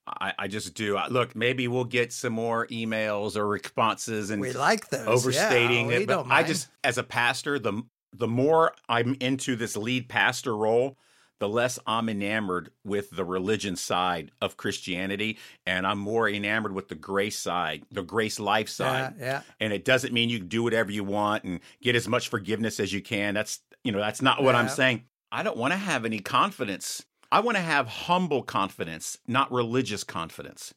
I, 0.06 0.32
I 0.38 0.48
just 0.48 0.74
do. 0.74 0.98
Look, 1.10 1.36
maybe 1.36 1.68
we'll 1.68 1.84
get 1.84 2.12
some 2.12 2.32
more 2.32 2.66
emails 2.68 3.36
or 3.36 3.46
responses, 3.46 4.30
and 4.30 4.40
we 4.40 4.52
like 4.52 4.88
those 4.88 5.06
overstating 5.06 5.90
yeah, 5.90 5.98
it. 5.98 6.08
But 6.08 6.26
I 6.28 6.42
just, 6.42 6.68
as 6.82 6.98
a 6.98 7.04
pastor, 7.04 7.58
the 7.58 7.82
the 8.12 8.26
more 8.26 8.72
I'm 8.88 9.14
into 9.20 9.56
this 9.56 9.76
lead 9.76 10.08
pastor 10.08 10.56
role, 10.56 10.96
the 11.42 11.48
less 11.48 11.76
I'm 11.88 12.08
enamored 12.08 12.70
with 12.84 13.10
the 13.10 13.24
religion 13.24 13.74
side 13.74 14.30
of 14.40 14.56
Christianity, 14.56 15.38
and 15.66 15.84
I'm 15.84 15.98
more 15.98 16.28
enamored 16.28 16.72
with 16.72 16.86
the 16.86 16.94
grace 16.94 17.36
side, 17.36 17.82
the 17.90 18.04
grace 18.04 18.38
life 18.38 18.68
side. 18.68 19.16
Yeah, 19.18 19.24
yeah. 19.24 19.42
And 19.58 19.72
it 19.72 19.84
doesn't 19.84 20.12
mean 20.12 20.28
you 20.28 20.38
can 20.38 20.46
do 20.46 20.62
whatever 20.62 20.92
you 20.92 21.02
want 21.02 21.42
and 21.42 21.58
get 21.82 21.96
as 21.96 22.06
much 22.06 22.28
forgiveness 22.28 22.78
as 22.78 22.92
you 22.92 23.02
can. 23.02 23.34
That's 23.34 23.58
you 23.82 23.90
know 23.90 23.98
that's 23.98 24.22
not 24.22 24.40
what 24.40 24.54
yeah. 24.54 24.60
I'm 24.60 24.68
saying. 24.68 25.02
I 25.32 25.42
don't 25.42 25.56
want 25.56 25.72
to 25.72 25.78
have 25.78 26.04
any 26.04 26.20
confidence. 26.20 27.04
I 27.32 27.40
want 27.40 27.56
to 27.56 27.62
have 27.62 27.88
humble 27.88 28.44
confidence, 28.44 29.18
not 29.26 29.50
religious 29.50 30.04
confidence. 30.04 30.72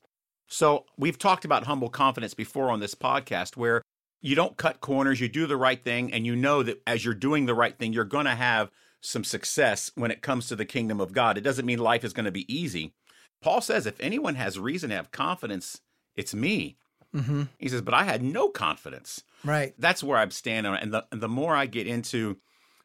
So 0.48 0.86
we've 0.98 1.20
talked 1.20 1.46
about 1.46 1.66
humble 1.66 1.90
confidence 1.90 2.34
before 2.34 2.72
on 2.72 2.80
this 2.80 2.96
podcast, 2.96 3.56
where 3.56 3.84
you 4.20 4.34
don't 4.34 4.58
cut 4.58 4.82
corners, 4.82 5.22
you 5.22 5.30
do 5.30 5.46
the 5.46 5.58
right 5.58 5.84
thing, 5.84 6.12
and 6.12 6.26
you 6.26 6.36
know 6.36 6.64
that 6.64 6.82
as 6.88 7.06
you're 7.06 7.14
doing 7.14 7.46
the 7.46 7.54
right 7.54 7.78
thing, 7.78 7.94
you're 7.94 8.04
going 8.04 8.26
to 8.26 8.34
have 8.34 8.72
some 9.06 9.24
success 9.24 9.92
when 9.96 10.12
it 10.12 10.22
comes 10.22 10.48
to 10.48 10.56
the 10.56 10.66
kingdom 10.66 11.00
of 11.00 11.14
God. 11.14 11.38
It 11.38 11.42
doesn't 11.42 11.66
mean 11.66 11.80
life 11.80 12.04
is 12.04 12.14
going 12.14 12.26
to 12.26 12.32
be 12.32 12.52
easy. 12.54 12.94
Paul 13.42 13.62
says, 13.62 13.86
if 13.86 14.00
anyone 14.00 14.36
has 14.36 14.58
reason 14.58 14.90
to 14.90 14.96
have 14.96 15.12
confidence, 15.12 15.82
it's 16.16 16.34
me. 16.34 16.78
Mm-hmm. 17.16 17.44
He 17.60 17.70
says, 17.70 17.82
but 17.82 17.94
I 17.94 18.04
had 18.04 18.24
no 18.24 18.50
confidence. 18.50 19.24
Right. 19.44 19.74
That's 19.78 20.04
where 20.04 20.18
I'm 20.18 20.32
standing. 20.32 20.74
And 20.74 20.94
the, 20.94 21.06
and 21.12 21.22
the 21.22 21.30
more 21.30 21.56
I 21.56 21.68
get 21.68 21.88
into 21.88 22.38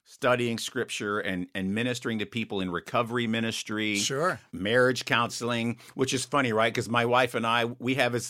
studying 0.05 0.59
scripture 0.59 1.21
and, 1.21 1.47
and 1.55 1.75
ministering 1.75 2.19
to 2.19 2.27
people 2.27 2.61
in 2.61 2.71
recovery 2.71 3.27
ministry, 3.27 3.97
sure, 3.97 4.41
marriage 4.53 5.05
counseling, 5.05 5.79
which 5.95 6.13
is 6.13 6.25
funny, 6.25 6.53
right? 6.53 6.73
Because 6.73 6.89
my 6.89 7.07
wife 7.07 7.35
and 7.35 7.47
I, 7.47 7.65
we 7.65 7.95
have 7.95 8.15
a, 8.15 8.21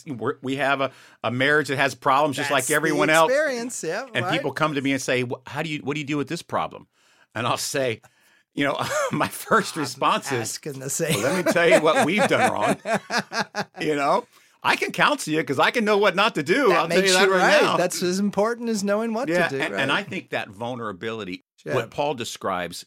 we 0.42 0.56
have 0.56 0.80
a, 0.80 0.92
a 1.24 1.30
marriage 1.30 1.68
that 1.68 1.78
has 1.78 1.94
problems 1.94 2.36
That's 2.36 2.50
just 2.50 2.68
like 2.68 2.74
everyone 2.74 3.10
else. 3.10 3.30
Experience, 3.30 3.82
yeah. 3.82 4.06
And 4.14 4.26
right. 4.26 4.32
people 4.32 4.52
come 4.52 4.74
to 4.74 4.80
me 4.80 4.92
and 4.92 5.00
say, 5.00 5.24
"How 5.46 5.62
do 5.62 5.70
you? 5.70 5.78
What 5.78 5.94
do 5.94 6.00
you 6.00 6.06
do 6.06 6.18
with 6.18 6.28
this 6.28 6.42
problem?" 6.42 6.86
And 7.34 7.46
I'll 7.46 7.56
say, 7.56 8.00
you 8.54 8.64
know, 8.64 8.78
my 9.12 9.28
first 9.28 9.76
response 9.76 10.30
is, 10.32 10.58
well, 10.64 10.74
let 10.74 11.46
me 11.46 11.52
tell 11.52 11.68
you 11.68 11.80
what 11.80 12.04
we've 12.04 12.26
done 12.28 12.52
wrong. 12.52 12.76
you 13.80 13.94
know, 13.94 14.26
I 14.62 14.76
can 14.76 14.92
counsel 14.92 15.32
you 15.32 15.40
because 15.40 15.58
I 15.58 15.70
can 15.70 15.84
know 15.84 15.98
what 15.98 16.14
not 16.14 16.34
to 16.34 16.42
do. 16.42 16.68
That 16.68 16.78
I'll 16.78 16.88
tell 16.88 17.02
you 17.02 17.12
that 17.12 17.30
right, 17.30 17.40
right, 17.40 17.62
now. 17.62 17.76
That's 17.76 18.02
as 18.02 18.18
important 18.18 18.68
as 18.68 18.84
knowing 18.84 19.14
what 19.14 19.28
yeah, 19.28 19.48
to 19.48 19.56
do. 19.56 19.62
And, 19.62 19.74
right? 19.74 19.82
and 19.82 19.92
I 19.92 20.02
think 20.02 20.30
that 20.30 20.48
vulnerability, 20.48 21.42
yeah. 21.64 21.74
what 21.74 21.90
Paul 21.90 22.14
describes 22.14 22.84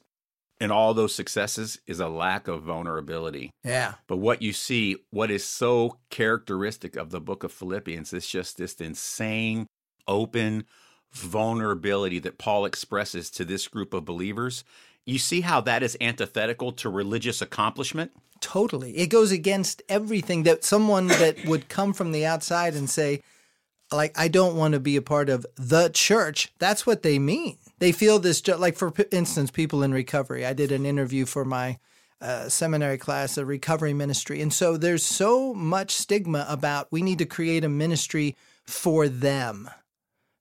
in 0.60 0.72
all 0.72 0.94
those 0.94 1.16
successes, 1.16 1.80
is 1.88 2.00
a 2.00 2.08
lack 2.08 2.48
of 2.48 2.64
vulnerability. 2.64 3.50
Yeah. 3.64 3.96
But 4.08 4.18
what 4.18 4.42
you 4.42 4.54
see, 4.54 4.98
what 5.10 5.32
is 5.32 5.44
so 5.44 5.98
characteristic 6.10 6.96
of 6.96 7.10
the 7.10 7.20
book 7.20 7.44
of 7.44 7.52
Philippians, 7.52 8.14
is 8.14 8.28
just 8.28 8.58
this 8.58 8.76
insane, 8.76 9.66
open, 10.08 10.66
vulnerability 11.14 12.20
that 12.20 12.38
Paul 12.38 12.66
expresses 12.66 13.30
to 13.32 13.46
this 13.46 13.68
group 13.68 13.94
of 13.94 14.06
believers. 14.06 14.64
You 15.06 15.20
see 15.20 15.42
how 15.42 15.62
that 15.62 15.84
is 15.84 15.98
antithetical 16.02 16.72
to 16.74 16.90
religious 16.90 17.42
accomplishment? 17.42 18.12
Totally. 18.40 18.98
It 18.98 19.08
goes 19.08 19.32
against 19.32 19.82
everything 19.88 20.44
that 20.44 20.64
someone 20.64 21.08
that 21.08 21.46
would 21.46 21.70
come 21.70 21.94
from 21.94 22.12
the 22.12 22.26
outside 22.26 22.74
and 22.74 22.90
say, 22.90 23.22
like, 23.92 24.18
I 24.18 24.28
don't 24.28 24.56
want 24.56 24.74
to 24.74 24.80
be 24.80 24.96
a 24.96 25.02
part 25.02 25.30
of 25.30 25.46
the 25.56 25.90
church. 25.90 26.52
That's 26.58 26.86
what 26.86 27.04
they 27.04 27.20
mean. 27.20 27.58
They 27.80 27.92
feel 27.92 28.18
this, 28.18 28.46
like, 28.48 28.76
for 28.76 28.92
instance, 29.12 29.52
people 29.52 29.84
in 29.84 29.94
recovery. 29.94 30.46
I 30.46 30.54
did 30.54 30.72
an 30.72 30.86
interview 30.86 31.26
for 31.26 31.46
my 31.46 31.78
uh, 32.20 32.50
seminary 32.50 32.98
class, 32.98 33.38
a 33.38 33.46
recovery 33.46 33.94
ministry. 33.94 34.42
And 34.42 34.52
so 34.52 34.78
there's 34.78 35.04
so 35.04 35.54
much 35.54 35.92
stigma 35.92 36.46
about 36.50 36.88
we 36.92 37.02
need 37.02 37.20
to 37.20 37.26
create 37.26 37.64
a 37.64 37.70
ministry 37.70 38.36
for 38.66 39.10
them 39.10 39.70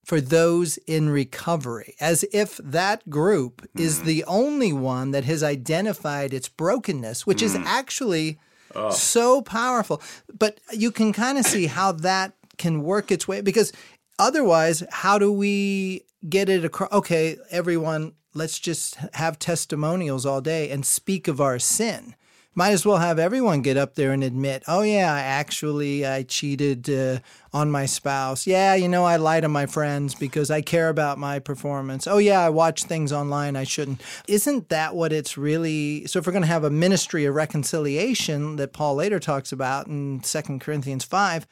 for 0.04 0.20
those 0.20 0.78
in 0.78 1.08
recovery, 1.10 1.94
as 2.00 2.24
if 2.32 2.56
that 2.58 3.08
group 3.08 3.62
mm. 3.62 3.80
is 3.80 4.02
the 4.02 4.24
only 4.24 4.72
one 4.72 5.12
that 5.12 5.24
has 5.24 5.42
identified 5.42 6.34
its 6.34 6.48
brokenness, 6.48 7.26
which 7.26 7.38
mm. 7.38 7.44
is 7.44 7.56
actually 7.64 8.38
oh. 8.74 8.90
so 8.90 9.42
powerful. 9.42 10.02
But 10.36 10.58
you 10.72 10.90
can 10.90 11.12
kind 11.12 11.38
of 11.38 11.46
see 11.46 11.66
how 11.66 11.92
that 11.92 12.34
can 12.58 12.82
work 12.82 13.10
its 13.10 13.28
way 13.28 13.40
because 13.40 13.72
otherwise, 14.18 14.82
how 14.90 15.18
do 15.18 15.32
we 15.32 16.02
get 16.28 16.48
it 16.48 16.64
across? 16.64 16.92
Okay, 16.92 17.36
everyone, 17.50 18.12
let's 18.34 18.58
just 18.58 18.96
have 19.14 19.38
testimonials 19.38 20.26
all 20.26 20.40
day 20.40 20.70
and 20.70 20.84
speak 20.84 21.28
of 21.28 21.40
our 21.40 21.58
sin 21.58 22.16
might 22.54 22.72
as 22.72 22.84
well 22.84 22.98
have 22.98 23.18
everyone 23.18 23.62
get 23.62 23.76
up 23.76 23.94
there 23.94 24.12
and 24.12 24.22
admit, 24.22 24.62
oh 24.68 24.82
yeah, 24.82 25.12
I 25.12 25.20
actually 25.20 26.06
I 26.06 26.22
cheated 26.22 26.90
uh, 26.90 27.20
on 27.52 27.70
my 27.70 27.86
spouse. 27.86 28.46
Yeah, 28.46 28.74
you 28.74 28.88
know 28.88 29.04
I 29.04 29.16
lie 29.16 29.40
to 29.40 29.48
my 29.48 29.66
friends 29.66 30.14
because 30.14 30.50
I 30.50 30.60
care 30.60 30.88
about 30.88 31.18
my 31.18 31.38
performance. 31.38 32.06
Oh 32.06 32.18
yeah, 32.18 32.40
I 32.40 32.50
watch 32.50 32.84
things 32.84 33.12
online 33.12 33.56
I 33.56 33.64
shouldn't. 33.64 34.02
Isn't 34.28 34.68
that 34.68 34.94
what 34.94 35.12
it's 35.12 35.38
really? 35.38 36.06
So 36.06 36.18
if 36.18 36.26
we're 36.26 36.32
going 36.32 36.42
to 36.42 36.48
have 36.48 36.64
a 36.64 36.70
ministry 36.70 37.24
of 37.24 37.34
reconciliation 37.34 38.56
that 38.56 38.74
Paul 38.74 38.96
later 38.96 39.18
talks 39.18 39.52
about 39.52 39.86
in 39.86 40.20
2 40.20 40.58
Corinthians 40.58 41.04
five, 41.04 41.46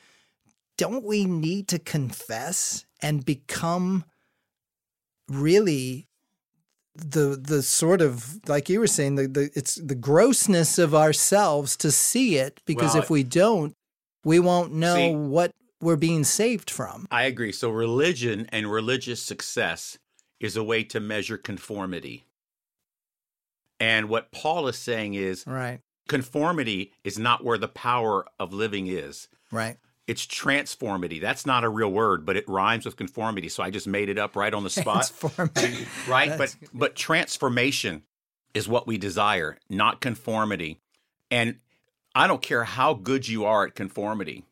don't 0.76 1.04
we 1.04 1.24
need 1.24 1.68
to 1.68 1.78
confess 1.78 2.84
and 3.00 3.24
become 3.24 4.04
really 5.28 6.09
the 7.00 7.36
the 7.40 7.62
sort 7.62 8.00
of 8.00 8.40
like 8.48 8.68
you 8.68 8.80
were 8.80 8.86
saying 8.86 9.14
the, 9.16 9.26
the 9.28 9.50
it's 9.54 9.76
the 9.76 9.94
grossness 9.94 10.78
of 10.78 10.94
ourselves 10.94 11.76
to 11.78 11.90
see 11.90 12.36
it 12.36 12.60
because 12.66 12.94
well, 12.94 13.02
if 13.02 13.10
we 13.10 13.22
don't 13.22 13.74
we 14.24 14.38
won't 14.38 14.72
know 14.72 14.94
see, 14.96 15.14
what 15.14 15.52
we're 15.80 15.96
being 15.96 16.24
saved 16.24 16.70
from. 16.70 17.06
I 17.10 17.24
agree. 17.24 17.52
So, 17.52 17.70
religion 17.70 18.46
and 18.50 18.70
religious 18.70 19.22
success 19.22 19.98
is 20.38 20.56
a 20.56 20.64
way 20.64 20.84
to 20.84 21.00
measure 21.00 21.38
conformity. 21.38 22.24
And 23.78 24.08
what 24.08 24.30
Paul 24.30 24.68
is 24.68 24.76
saying 24.76 25.14
is 25.14 25.44
Right. 25.46 25.80
conformity 26.08 26.92
is 27.02 27.18
not 27.18 27.44
where 27.44 27.58
the 27.58 27.68
power 27.68 28.26
of 28.38 28.52
living 28.52 28.86
is. 28.86 29.28
Right. 29.50 29.78
It's 30.10 30.26
transformity. 30.26 31.20
That's 31.20 31.46
not 31.46 31.62
a 31.62 31.68
real 31.68 31.92
word, 31.92 32.26
but 32.26 32.36
it 32.36 32.48
rhymes 32.48 32.84
with 32.84 32.96
conformity. 32.96 33.48
So 33.48 33.62
I 33.62 33.70
just 33.70 33.86
made 33.86 34.08
it 34.08 34.18
up 34.18 34.34
right 34.34 34.52
on 34.52 34.64
the 34.64 34.70
spot. 34.70 35.08
Transformity. 35.16 35.86
right? 36.08 36.36
But 36.36 36.56
but 36.74 36.96
transformation 36.96 38.02
is 38.52 38.66
what 38.66 38.88
we 38.88 38.98
desire, 38.98 39.56
not 39.68 40.00
conformity. 40.00 40.80
And 41.30 41.60
I 42.12 42.26
don't 42.26 42.42
care 42.42 42.64
how 42.64 42.92
good 42.92 43.28
you 43.28 43.44
are 43.44 43.66
at 43.66 43.76
conformity. 43.76 44.44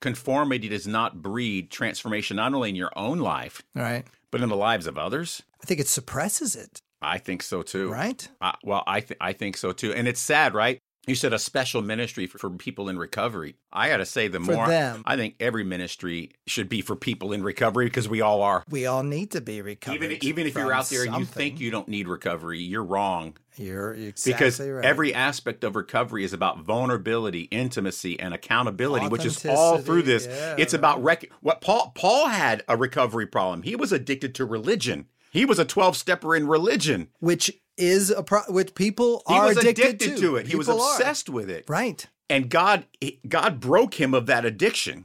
Conformity 0.00 0.70
does 0.70 0.86
not 0.86 1.20
breed 1.20 1.70
transformation 1.70 2.38
not 2.38 2.54
only 2.54 2.70
in 2.70 2.74
your 2.74 2.92
own 2.96 3.18
life, 3.18 3.62
right. 3.74 4.06
but 4.30 4.40
in 4.40 4.48
the 4.48 4.56
lives 4.56 4.86
of 4.86 4.96
others. 4.96 5.42
I 5.62 5.66
think 5.66 5.78
it 5.78 5.88
suppresses 5.88 6.56
it. 6.56 6.80
I 7.02 7.18
think 7.18 7.42
so 7.42 7.60
too. 7.60 7.92
Right. 7.92 8.26
Uh, 8.40 8.52
well, 8.64 8.82
I 8.86 9.00
th- 9.00 9.18
I 9.20 9.34
think 9.34 9.58
so 9.58 9.72
too. 9.72 9.92
And 9.92 10.08
it's 10.08 10.22
sad, 10.22 10.54
right? 10.54 10.78
You 11.06 11.14
said 11.14 11.32
a 11.32 11.38
special 11.38 11.82
ministry 11.82 12.26
for, 12.26 12.38
for 12.38 12.50
people 12.50 12.88
in 12.88 12.98
recovery. 12.98 13.54
I 13.72 13.88
got 13.88 13.98
to 13.98 14.06
say, 14.06 14.26
the 14.26 14.40
For 14.40 14.52
more 14.54 14.66
them. 14.66 15.04
I 15.06 15.16
think 15.16 15.36
every 15.38 15.62
ministry 15.62 16.32
should 16.48 16.68
be 16.68 16.80
for 16.80 16.96
people 16.96 17.32
in 17.32 17.44
recovery 17.44 17.86
because 17.86 18.08
we 18.08 18.20
all 18.20 18.42
are. 18.42 18.64
We 18.68 18.86
all 18.86 19.04
need 19.04 19.30
to 19.30 19.40
be 19.40 19.62
recovered. 19.62 20.02
Even 20.02 20.24
even 20.24 20.46
if 20.48 20.56
you're 20.56 20.72
out 20.72 20.88
there 20.88 21.04
and 21.04 21.16
you 21.16 21.24
think 21.24 21.60
you 21.60 21.70
don't 21.70 21.86
need 21.86 22.08
recovery, 22.08 22.58
you're 22.58 22.82
wrong. 22.82 23.36
you're 23.56 23.94
exactly 23.94 24.32
because 24.32 24.60
right. 24.60 24.84
every 24.84 25.14
aspect 25.14 25.62
of 25.62 25.76
recovery 25.76 26.24
is 26.24 26.32
about 26.32 26.58
vulnerability, 26.58 27.42
intimacy, 27.42 28.18
and 28.18 28.34
accountability, 28.34 29.06
which 29.06 29.24
is 29.24 29.46
all 29.46 29.78
through 29.78 30.02
this. 30.02 30.26
Authenticity, 30.26 30.62
it's 30.62 30.74
about 30.74 31.02
rec- 31.04 31.30
what 31.40 31.60
Paul 31.60 31.92
Paul 31.94 32.28
had 32.28 32.64
a 32.68 32.76
recovery 32.76 33.26
problem. 33.26 33.62
He 33.62 33.76
was 33.76 33.92
addicted 33.92 34.34
to 34.36 34.44
religion. 34.44 35.06
He 35.36 35.44
was 35.44 35.58
a 35.58 35.64
twelve 35.64 35.96
stepper 35.96 36.34
in 36.34 36.46
religion. 36.46 37.08
which 37.20 37.50
is 37.76 38.10
a 38.10 38.22
pro- 38.22 38.40
which 38.48 38.74
people 38.74 39.22
He 39.28 39.34
are 39.34 39.46
was 39.48 39.58
addicted, 39.58 39.84
addicted 39.96 40.16
to 40.18 40.36
it. 40.36 40.46
He 40.46 40.56
was 40.56 40.66
People 40.66 40.80
are. 40.80 40.96
obsessed 40.96 41.28
with 41.28 41.50
it. 41.50 41.64
Right. 41.68 42.06
And 42.30 42.48
God 42.48 42.86
God 43.28 43.60
broke 43.60 43.94
him 44.00 44.14
of 44.14 44.26
that 44.26 44.44
addiction. 44.44 45.04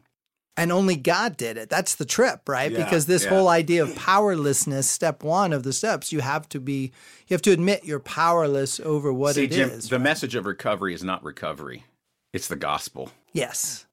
And 0.58 0.72
only 0.72 0.96
God 0.98 1.38
did 1.38 1.58
it. 1.58 1.70
That's 1.70 1.96
the 1.96 2.06
trip, 2.06 2.48
right? 2.48 2.72
Yeah, 2.72 2.84
because 2.84 3.06
this 3.06 3.24
yeah. 3.24 3.30
whole 3.30 3.48
idea 3.48 3.84
of 3.84 3.96
powerlessness, 3.96 4.90
step 4.90 5.24
one 5.24 5.54
of 5.54 5.64
the 5.64 5.72
steps, 5.74 6.12
you 6.12 6.20
have 6.20 6.48
to 6.50 6.60
be, 6.60 6.92
you 7.28 7.34
have 7.34 7.42
to 7.44 7.52
admit 7.52 7.86
you're 7.86 8.00
powerless 8.02 8.80
over 8.80 9.12
what 9.14 9.36
See, 9.36 9.46
it 9.46 9.52
Jim, 9.52 9.70
is, 9.70 9.90
the 9.90 9.96
right? 9.96 10.04
message 10.04 10.36
of 10.36 10.46
recovery 10.46 10.94
is 10.94 11.04
not 11.04 11.24
recovery. 11.24 11.86
It's 12.34 12.48
the 12.50 12.58
gospel. 12.58 13.12
Yes. 13.32 13.86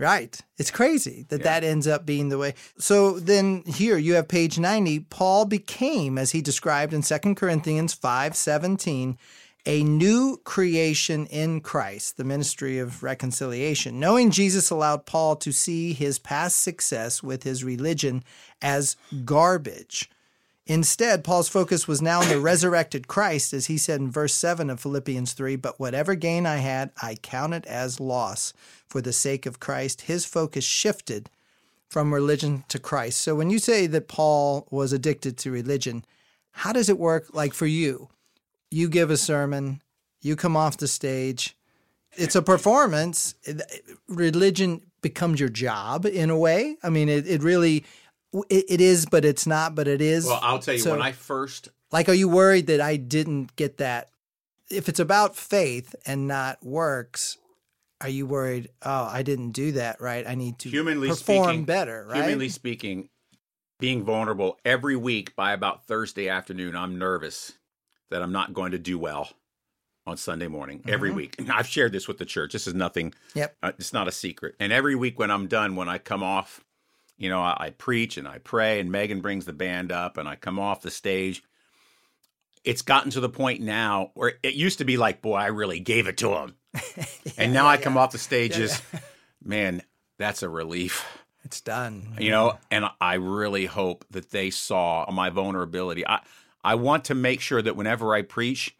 Right. 0.00 0.40
It's 0.56 0.70
crazy 0.70 1.26
that 1.28 1.42
that 1.42 1.62
ends 1.62 1.86
up 1.86 2.06
being 2.06 2.30
the 2.30 2.38
way. 2.38 2.54
So 2.78 3.20
then 3.20 3.62
here 3.66 3.98
you 3.98 4.14
have 4.14 4.28
page 4.28 4.58
90. 4.58 5.00
Paul 5.00 5.44
became, 5.44 6.16
as 6.16 6.30
he 6.30 6.40
described 6.40 6.94
in 6.94 7.02
2 7.02 7.34
Corinthians 7.34 7.92
5 7.92 8.34
17, 8.34 9.18
a 9.66 9.84
new 9.84 10.40
creation 10.42 11.26
in 11.26 11.60
Christ, 11.60 12.16
the 12.16 12.24
ministry 12.24 12.78
of 12.78 13.02
reconciliation. 13.02 14.00
Knowing 14.00 14.30
Jesus 14.30 14.70
allowed 14.70 15.04
Paul 15.04 15.36
to 15.36 15.52
see 15.52 15.92
his 15.92 16.18
past 16.18 16.62
success 16.62 17.22
with 17.22 17.42
his 17.42 17.62
religion 17.62 18.24
as 18.62 18.96
garbage. 19.26 20.08
Instead, 20.70 21.24
Paul's 21.24 21.48
focus 21.48 21.88
was 21.88 22.00
now 22.00 22.20
on 22.20 22.28
the 22.28 22.38
resurrected 22.38 23.08
Christ, 23.08 23.52
as 23.52 23.66
he 23.66 23.76
said 23.76 23.98
in 23.98 24.08
verse 24.08 24.32
7 24.32 24.70
of 24.70 24.78
Philippians 24.78 25.32
3 25.32 25.56
But 25.56 25.80
whatever 25.80 26.14
gain 26.14 26.46
I 26.46 26.58
had, 26.58 26.92
I 27.02 27.16
count 27.16 27.54
it 27.54 27.66
as 27.66 27.98
loss 27.98 28.52
for 28.86 29.00
the 29.00 29.12
sake 29.12 29.46
of 29.46 29.58
Christ. 29.58 30.02
His 30.02 30.24
focus 30.24 30.62
shifted 30.62 31.28
from 31.88 32.14
religion 32.14 32.62
to 32.68 32.78
Christ. 32.78 33.20
So 33.20 33.34
when 33.34 33.50
you 33.50 33.58
say 33.58 33.88
that 33.88 34.06
Paul 34.06 34.68
was 34.70 34.92
addicted 34.92 35.36
to 35.38 35.50
religion, 35.50 36.04
how 36.52 36.72
does 36.72 36.88
it 36.88 37.00
work 37.00 37.26
like 37.32 37.52
for 37.52 37.66
you? 37.66 38.08
You 38.70 38.88
give 38.88 39.10
a 39.10 39.16
sermon, 39.16 39.82
you 40.22 40.36
come 40.36 40.56
off 40.56 40.76
the 40.76 40.86
stage, 40.86 41.56
it's 42.12 42.36
a 42.36 42.42
performance. 42.42 43.34
Religion 44.06 44.82
becomes 45.02 45.40
your 45.40 45.48
job 45.48 46.06
in 46.06 46.30
a 46.30 46.38
way. 46.38 46.76
I 46.84 46.90
mean, 46.90 47.08
it, 47.08 47.26
it 47.26 47.42
really. 47.42 47.84
It, 48.48 48.64
it 48.68 48.80
is, 48.80 49.06
but 49.06 49.24
it's 49.24 49.46
not, 49.46 49.74
but 49.74 49.88
it 49.88 50.00
is. 50.00 50.26
Well, 50.26 50.38
I'll 50.42 50.58
tell 50.58 50.74
you, 50.74 50.80
So- 50.80 50.92
when 50.92 51.02
I 51.02 51.12
first 51.12 51.68
like, 51.92 52.08
are 52.08 52.14
you 52.14 52.28
worried 52.28 52.68
that 52.68 52.80
I 52.80 52.96
didn't 52.96 53.56
get 53.56 53.78
that? 53.78 54.10
If 54.70 54.88
it's 54.88 55.00
about 55.00 55.34
faith 55.36 55.96
and 56.06 56.28
not 56.28 56.62
works, 56.64 57.38
are 58.00 58.08
you 58.08 58.26
worried? 58.26 58.68
Oh, 58.82 59.08
I 59.10 59.22
didn't 59.22 59.50
do 59.50 59.72
that 59.72 60.00
right. 60.00 60.24
I 60.26 60.36
need 60.36 60.60
to 60.60 60.68
humanly 60.68 61.08
perform 61.08 61.44
speaking, 61.44 61.64
better, 61.64 62.06
right? 62.08 62.22
Humanly 62.22 62.48
speaking, 62.48 63.08
being 63.80 64.04
vulnerable 64.04 64.58
every 64.64 64.94
week 64.94 65.34
by 65.34 65.52
about 65.52 65.86
Thursday 65.86 66.28
afternoon, 66.28 66.76
I'm 66.76 66.98
nervous 66.98 67.52
that 68.10 68.22
I'm 68.22 68.32
not 68.32 68.54
going 68.54 68.72
to 68.72 68.78
do 68.78 68.98
well 68.98 69.30
on 70.06 70.16
Sunday 70.16 70.48
morning 70.48 70.82
every 70.88 71.10
week. 71.10 71.34
And 71.38 71.50
I've 71.50 71.66
shared 71.66 71.92
this 71.92 72.06
with 72.08 72.18
the 72.18 72.24
church. 72.24 72.52
This 72.52 72.66
is 72.66 72.74
nothing. 72.74 73.12
Yep. 73.34 73.56
Uh, 73.62 73.72
it's 73.78 73.92
not 73.92 74.08
a 74.08 74.12
secret. 74.12 74.54
And 74.60 74.72
every 74.72 74.94
week 74.94 75.18
when 75.18 75.30
I'm 75.30 75.46
done, 75.46 75.76
when 75.76 75.88
I 75.88 75.98
come 75.98 76.22
off, 76.22 76.64
you 77.20 77.28
know, 77.28 77.40
I, 77.40 77.56
I 77.58 77.70
preach 77.70 78.16
and 78.16 78.26
I 78.26 78.38
pray, 78.38 78.80
and 78.80 78.90
Megan 78.90 79.20
brings 79.20 79.44
the 79.44 79.52
band 79.52 79.92
up, 79.92 80.16
and 80.16 80.28
I 80.28 80.34
come 80.34 80.58
off 80.58 80.82
the 80.82 80.90
stage. 80.90 81.44
It's 82.64 82.82
gotten 82.82 83.10
to 83.12 83.20
the 83.20 83.28
point 83.28 83.60
now 83.60 84.10
where 84.14 84.32
it 84.42 84.54
used 84.54 84.78
to 84.78 84.84
be 84.84 84.96
like, 84.96 85.22
boy, 85.22 85.36
I 85.36 85.46
really 85.46 85.80
gave 85.80 86.08
it 86.08 86.18
to 86.18 86.34
him. 86.34 86.56
and 87.38 87.52
now 87.52 87.66
I 87.66 87.76
come 87.76 87.96
off 87.96 88.12
the 88.12 88.18
stage 88.18 88.58
as, 88.58 88.82
man, 89.42 89.82
that's 90.20 90.42
a 90.42 90.48
relief 90.48 91.04
It's 91.44 91.60
done. 91.62 92.14
you 92.18 92.30
know 92.30 92.58
and 92.70 92.84
i 93.00 93.14
really 93.14 93.64
hope 93.64 94.04
that 94.10 94.30
they 94.30 94.50
saw 94.50 95.10
my 95.10 95.30
vulnerability 95.30 96.06
i 96.06 96.20
i 96.62 96.74
want 96.74 97.06
to 97.06 97.14
make 97.14 97.40
sure 97.40 97.62
that 97.62 97.74
whenever 97.74 98.14
i 98.14 98.20
preach 98.20 98.76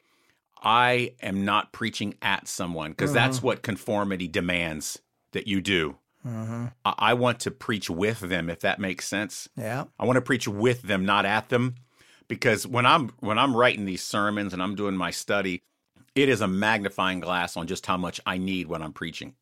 i 0.62 1.14
am 1.22 1.44
not 1.46 1.72
preaching 1.72 2.14
at 2.20 2.46
someone 2.46 2.90
because 2.90 3.12
that's 3.12 3.38
mm-hmm. 3.38 3.46
what 3.46 3.62
conformity 3.62 4.28
demands 4.28 4.98
that 5.32 5.46
you 5.48 5.62
do 5.62 5.96
Mm-hmm. 6.26 6.66
I, 6.84 6.94
I 6.98 7.14
want 7.14 7.40
to 7.40 7.50
preach 7.50 7.88
with 7.88 8.20
them 8.20 8.50
if 8.50 8.60
that 8.60 8.78
makes 8.78 9.08
sense 9.08 9.48
Yeah. 9.56 9.84
i 9.98 10.04
want 10.04 10.16
to 10.16 10.20
preach 10.22 10.46
with 10.46 10.82
them 10.82 11.06
not 11.06 11.24
at 11.24 11.48
them 11.48 11.76
because 12.28 12.66
when 12.66 12.84
i'm 12.84 13.08
when 13.20 13.38
i'm 13.38 13.56
writing 13.56 13.86
these 13.86 14.02
sermons 14.02 14.52
and 14.52 14.62
i'm 14.62 14.74
doing 14.74 14.96
my 14.96 15.10
study 15.10 15.62
it 16.14 16.28
is 16.28 16.42
a 16.42 16.46
magnifying 16.48 17.20
glass 17.20 17.56
on 17.56 17.66
just 17.66 17.86
how 17.86 17.96
much 17.96 18.20
i 18.26 18.36
need 18.36 18.66
when 18.66 18.82
i'm 18.82 18.92
preaching 18.92 19.34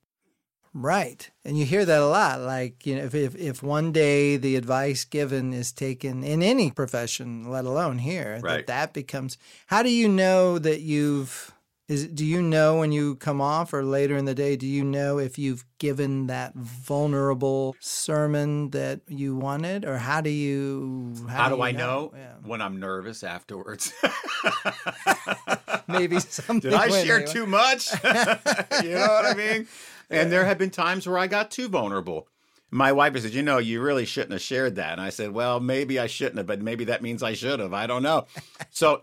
Right. 0.74 1.28
And 1.46 1.58
you 1.58 1.64
hear 1.64 1.84
that 1.86 2.00
a 2.00 2.06
lot. 2.06 2.40
Like, 2.40 2.86
you 2.86 2.94
know, 2.96 3.04
if, 3.04 3.14
if, 3.14 3.34
if 3.34 3.62
one 3.62 3.90
day 3.90 4.36
the 4.36 4.54
advice 4.54 5.04
given 5.04 5.52
is 5.54 5.72
taken 5.72 6.22
in 6.22 6.42
any 6.42 6.70
profession, 6.70 7.50
let 7.50 7.64
alone 7.64 7.98
here, 7.98 8.38
Right. 8.42 8.58
that 8.58 8.66
that 8.66 8.92
becomes, 8.92 9.38
how 9.68 9.82
do 9.82 9.90
you 9.90 10.08
know 10.08 10.58
that 10.58 10.80
you've, 10.82 11.52
is 11.88 12.06
do 12.06 12.24
you 12.24 12.42
know 12.42 12.78
when 12.78 12.92
you 12.92 13.16
come 13.16 13.40
off 13.40 13.72
or 13.72 13.82
later 13.82 14.16
in 14.16 14.26
the 14.26 14.34
day, 14.34 14.56
do 14.56 14.66
you 14.66 14.84
know 14.84 15.18
if 15.18 15.38
you've 15.38 15.64
given 15.78 16.26
that 16.26 16.54
vulnerable 16.54 17.74
sermon 17.80 18.70
that 18.70 19.00
you 19.08 19.34
wanted? 19.34 19.84
Or 19.86 19.96
how 19.98 20.20
do 20.20 20.28
you, 20.30 21.14
how, 21.28 21.48
do, 21.48 21.56
you 21.56 21.62
I 21.62 21.72
know, 21.72 22.12
Yeah. 22.14 22.34
when 22.44 22.60
i'm 22.60 22.78
nervous 22.78 23.22
afterwards 23.22 23.92
Maybe 25.88 26.20
something. 26.20 26.70
Did 26.70 26.74
I 26.74 26.88
share 26.88 27.16
anyway. 27.16 27.32
too 27.32 27.46
much? 27.46 27.90
you 28.04 28.90
know 28.90 29.06
what 29.08 29.24
I 29.26 29.34
mean? 29.34 29.66
And 30.10 30.32
there 30.32 30.46
have 30.46 30.56
been 30.56 30.70
times 30.70 31.06
where 31.06 31.18
I 31.18 31.26
got 31.26 31.50
too 31.50 31.68
vulnerable. 31.68 32.28
My 32.70 32.92
wife 32.92 33.14
said, 33.20 33.34
"You 33.34 33.42
know, 33.42 33.58
you 33.58 33.82
really 33.82 34.06
shouldn't 34.06 34.32
have 34.32 34.40
shared 34.40 34.76
that." 34.76 34.92
And 34.92 35.02
I 35.02 35.10
said, 35.10 35.32
"Well, 35.32 35.60
maybe 35.60 35.98
I 35.98 36.06
shouldn't 36.06 36.38
have, 36.38 36.46
but 36.46 36.62
maybe 36.62 36.84
that 36.86 37.02
means 37.02 37.22
I 37.22 37.34
should 37.34 37.60
have. 37.60 37.74
I 37.74 37.86
don't 37.86 38.02
know." 38.02 38.24
So, 38.70 39.02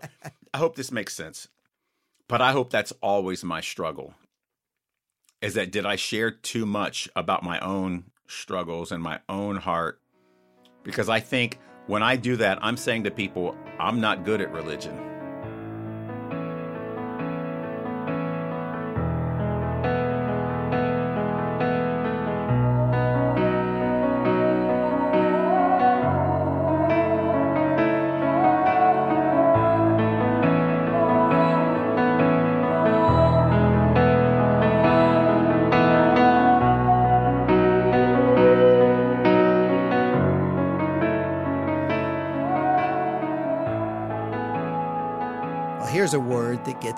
I 0.52 0.58
hope 0.58 0.74
this 0.74 0.90
makes 0.90 1.14
sense. 1.14 1.46
But 2.28 2.40
I 2.40 2.52
hope 2.52 2.70
that's 2.70 2.92
always 3.00 3.44
my 3.44 3.60
struggle. 3.60 4.14
Is 5.40 5.54
that 5.54 5.70
did 5.70 5.86
I 5.86 5.96
share 5.96 6.30
too 6.30 6.66
much 6.66 7.08
about 7.14 7.42
my 7.42 7.60
own 7.60 8.04
struggles 8.26 8.90
and 8.90 9.02
my 9.02 9.20
own 9.28 9.56
heart? 9.56 10.00
Because 10.82 11.08
I 11.08 11.20
think 11.20 11.58
when 11.86 12.02
I 12.02 12.16
do 12.16 12.36
that, 12.36 12.58
I'm 12.62 12.76
saying 12.76 13.04
to 13.04 13.10
people, 13.10 13.56
I'm 13.78 14.00
not 14.00 14.24
good 14.24 14.40
at 14.40 14.52
religion. 14.52 15.15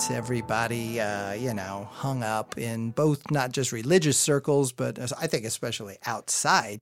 Gets 0.09 0.16
everybody, 0.16 1.01
uh, 1.01 1.33
you 1.33 1.55
know, 1.55 1.88
hung 1.90 2.23
up 2.23 2.57
in 2.59 2.90
both 2.90 3.31
not 3.31 3.53
just 3.53 3.73
religious 3.73 4.18
circles, 4.18 4.73
but 4.73 4.99
I 5.21 5.27
think 5.27 5.44
especially 5.44 5.97
outside. 6.07 6.81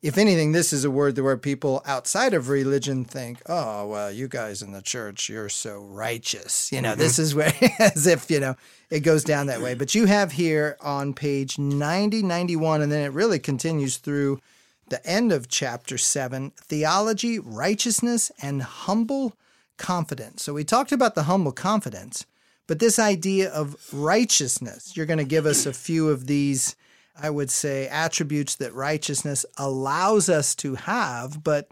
If 0.00 0.16
anything, 0.16 0.52
this 0.52 0.72
is 0.72 0.84
a 0.84 0.90
word 0.90 1.16
that 1.16 1.24
where 1.24 1.36
people 1.36 1.82
outside 1.84 2.32
of 2.32 2.48
religion 2.48 3.04
think, 3.04 3.42
"Oh, 3.46 3.88
well, 3.88 4.12
you 4.12 4.28
guys 4.28 4.62
in 4.62 4.70
the 4.72 4.82
church, 4.82 5.28
you're 5.28 5.48
so 5.48 5.78
righteous." 5.78 6.70
You 6.70 6.80
know, 6.82 6.90
mm-hmm. 6.90 7.00
this 7.00 7.18
is 7.18 7.34
where, 7.34 7.52
as 7.80 8.06
if 8.06 8.30
you 8.30 8.38
know, 8.38 8.54
it 8.90 9.00
goes 9.00 9.24
down 9.24 9.46
that 9.46 9.60
way. 9.60 9.74
But 9.74 9.94
you 9.94 10.06
have 10.06 10.32
here 10.32 10.76
on 10.80 11.14
page 11.14 11.58
90, 11.58 12.22
91, 12.22 12.82
and 12.82 12.92
then 12.92 13.04
it 13.04 13.12
really 13.12 13.40
continues 13.40 13.96
through 13.96 14.40
the 14.88 15.04
end 15.04 15.32
of 15.32 15.48
chapter 15.48 15.98
seven: 15.98 16.52
theology, 16.56 17.40
righteousness, 17.40 18.30
and 18.40 18.62
humble 18.62 19.34
confidence. 19.78 20.44
So 20.44 20.54
we 20.54 20.62
talked 20.64 20.92
about 20.92 21.16
the 21.16 21.24
humble 21.24 21.52
confidence, 21.52 22.24
but 22.68 22.78
this 22.78 22.98
idea 23.00 23.50
of 23.50 23.76
righteousness, 23.92 24.96
you're 24.96 25.06
going 25.06 25.18
to 25.18 25.24
give 25.24 25.46
us 25.46 25.66
a 25.66 25.72
few 25.72 26.10
of 26.10 26.26
these, 26.26 26.76
I 27.20 27.30
would 27.30 27.50
say, 27.50 27.88
attributes 27.88 28.54
that 28.56 28.74
righteousness 28.74 29.44
allows 29.56 30.28
us 30.28 30.54
to 30.56 30.76
have, 30.76 31.42
but 31.42 31.68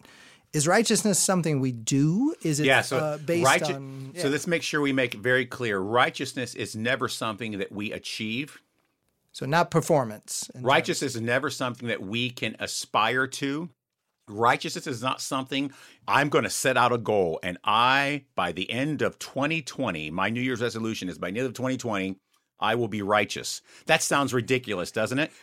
is 0.55 0.67
righteousness 0.67 1.19
something 1.19 1.61
we 1.61 1.71
do? 1.71 2.35
Is 2.43 2.61
it 2.61 2.67
yeah, 2.67 2.81
so 2.81 2.97
uh, 2.97 3.19
based 3.19 3.63
on? 3.65 4.13
Yeah. 4.15 4.23
So 4.23 4.29
let's 4.31 4.47
make 4.47 4.63
sure 4.63 4.81
we 4.81 4.95
make 4.95 5.15
it 5.15 5.21
very 5.21 5.45
clear. 5.45 5.79
Righteousness 5.79 6.55
is 6.55 6.75
never 6.75 7.09
something 7.09 7.59
that 7.59 7.71
we 7.71 7.93
achieve. 7.93 8.63
So 9.33 9.45
not 9.45 9.71
performance. 9.71 10.51
Righteousness 10.55 11.15
is 11.15 11.21
never 11.21 11.51
something 11.51 11.89
that 11.89 12.01
we 12.01 12.31
can 12.31 12.57
aspire 12.59 13.27
to. 13.27 13.69
Righteousness 14.29 14.87
is 14.87 15.03
not 15.03 15.21
something 15.21 15.73
I'm 16.09 16.29
going 16.29 16.45
to 16.45 16.51
set 16.51 16.77
out 16.77 16.93
a 16.93 16.99
goal. 16.99 17.39
And 17.43 17.59
I, 17.65 18.25
by 18.35 18.53
the 18.53 18.71
end 18.71 19.03
of 19.03 19.19
2020, 19.19 20.11
my 20.11 20.31
New 20.31 20.41
Year's 20.41 20.61
resolution 20.61 21.09
is 21.09 21.19
by 21.19 21.31
the 21.31 21.39
end 21.39 21.47
of 21.47 21.55
2020, 21.55 22.17
I 22.59 22.75
will 22.75 22.89
be 22.89 23.03
righteous. 23.03 23.63
That 23.87 24.03
sounds 24.03 24.35
ridiculous, 24.35 24.91
doesn't 24.91 25.19
it? 25.19 25.31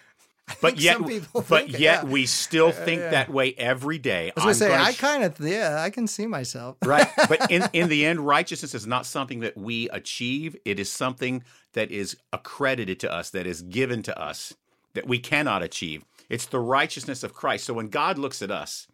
But 0.61 0.77
yet, 0.77 0.99
but 1.47 1.69
yet, 1.69 1.79
yeah. 1.79 2.03
we 2.03 2.25
still 2.25 2.73
think 2.73 2.99
yeah, 2.99 3.05
yeah. 3.05 3.11
that 3.11 3.29
way 3.29 3.53
every 3.57 3.97
day. 3.97 4.29
I 4.35 4.43
was 4.43 4.59
going 4.59 4.71
to 4.71 4.77
say, 4.77 4.83
I 4.89 4.91
kind 4.91 5.23
of, 5.23 5.39
yeah, 5.39 5.81
I 5.81 5.89
can 5.89 6.05
see 6.05 6.27
myself. 6.27 6.75
right, 6.85 7.07
but 7.29 7.49
in 7.49 7.63
in 7.71 7.87
the 7.87 8.05
end, 8.05 8.19
righteousness 8.19 8.75
is 8.75 8.85
not 8.85 9.05
something 9.05 9.39
that 9.39 9.57
we 9.57 9.87
achieve. 9.89 10.57
It 10.65 10.81
is 10.81 10.91
something 10.91 11.43
that 11.73 11.91
is 11.91 12.17
accredited 12.33 12.99
to 12.99 13.11
us, 13.11 13.29
that 13.29 13.47
is 13.47 13.61
given 13.61 14.03
to 14.03 14.21
us, 14.21 14.53
that 14.95 15.07
we 15.07 15.17
cannot 15.17 15.63
achieve. 15.63 16.03
It's 16.33 16.47
the 16.47 16.59
righteousness 16.59 17.21
of 17.21 17.35
Christ. 17.35 17.63
So 17.63 17.75
when 17.75 17.89
God 17.89 18.17
looks 18.17 18.41
at 18.41 18.49
us, 18.49 18.87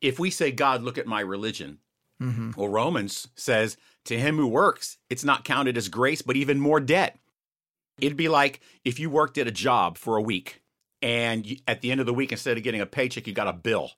if 0.00 0.20
we 0.20 0.30
say, 0.30 0.52
God, 0.52 0.80
look 0.80 0.96
at 0.96 1.08
my 1.08 1.18
religion, 1.18 1.78
mm-hmm. 2.22 2.52
well, 2.56 2.68
Romans 2.68 3.26
says, 3.34 3.76
to 4.04 4.16
him 4.16 4.36
who 4.36 4.46
works, 4.46 4.96
it's 5.10 5.24
not 5.24 5.44
counted 5.44 5.76
as 5.76 5.88
grace, 5.88 6.22
but 6.22 6.36
even 6.36 6.60
more 6.60 6.78
debt. 6.78 7.18
It'd 8.00 8.16
be 8.16 8.28
like 8.28 8.60
if 8.84 9.00
you 9.00 9.10
worked 9.10 9.38
at 9.38 9.48
a 9.48 9.50
job 9.50 9.98
for 9.98 10.16
a 10.16 10.22
week 10.22 10.62
and 11.02 11.44
you, 11.44 11.56
at 11.66 11.80
the 11.80 11.90
end 11.90 11.98
of 11.98 12.06
the 12.06 12.14
week, 12.14 12.30
instead 12.30 12.56
of 12.56 12.62
getting 12.62 12.80
a 12.80 12.86
paycheck, 12.86 13.26
you 13.26 13.32
got 13.32 13.48
a 13.48 13.52
bill. 13.52 13.90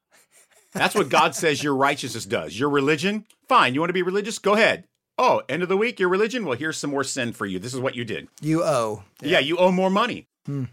That's 0.72 0.94
what 0.94 1.11
God 1.11 1.35
says 1.35 1.62
your 1.62 1.77
righteousness 1.77 2.24
does. 2.24 2.59
Your 2.59 2.70
religion, 2.70 3.27
fine. 3.46 3.74
You 3.74 3.81
want 3.81 3.90
to 3.90 3.94
be 3.94 4.03
religious? 4.03 4.38
Go 4.38 4.55
ahead. 4.55 4.88
Oh, 5.18 5.42
end 5.50 5.62
of 5.62 5.68
the 5.68 5.77
week, 5.77 6.00
your 6.00 6.09
religion? 6.09 6.46
Well, 6.46 6.57
here's 6.57 6.79
some 6.79 6.92
more 6.92 7.05
sin 7.05 7.35
for 7.35 7.44
you. 7.44 7.59
This 7.59 7.74
is 7.74 7.81
what 7.81 7.94
you 7.94 8.07
did. 8.07 8.29
You 8.40 8.64
owe. 8.64 9.05
Yeah, 9.20 9.33
yeah 9.33 9.38
you 9.40 9.59
owe 9.59 9.70
more 9.70 9.90
money. 9.90 10.29
Hmm. 10.46 10.64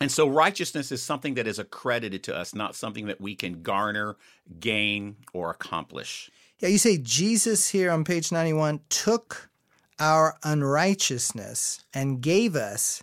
And 0.00 0.10
so 0.10 0.26
righteousness 0.26 0.90
is 0.90 1.02
something 1.02 1.34
that 1.34 1.46
is 1.46 1.58
accredited 1.58 2.22
to 2.24 2.34
us, 2.34 2.54
not 2.54 2.74
something 2.74 3.06
that 3.06 3.20
we 3.20 3.34
can 3.34 3.62
garner, 3.62 4.16
gain, 4.58 5.16
or 5.34 5.50
accomplish. 5.50 6.30
Yeah, 6.58 6.70
you 6.70 6.78
say 6.78 6.98
Jesus 6.98 7.68
here 7.68 7.90
on 7.90 8.04
page 8.04 8.32
91 8.32 8.80
took 8.88 9.50
our 9.98 10.38
unrighteousness 10.42 11.84
and 11.92 12.22
gave 12.22 12.56
us 12.56 13.02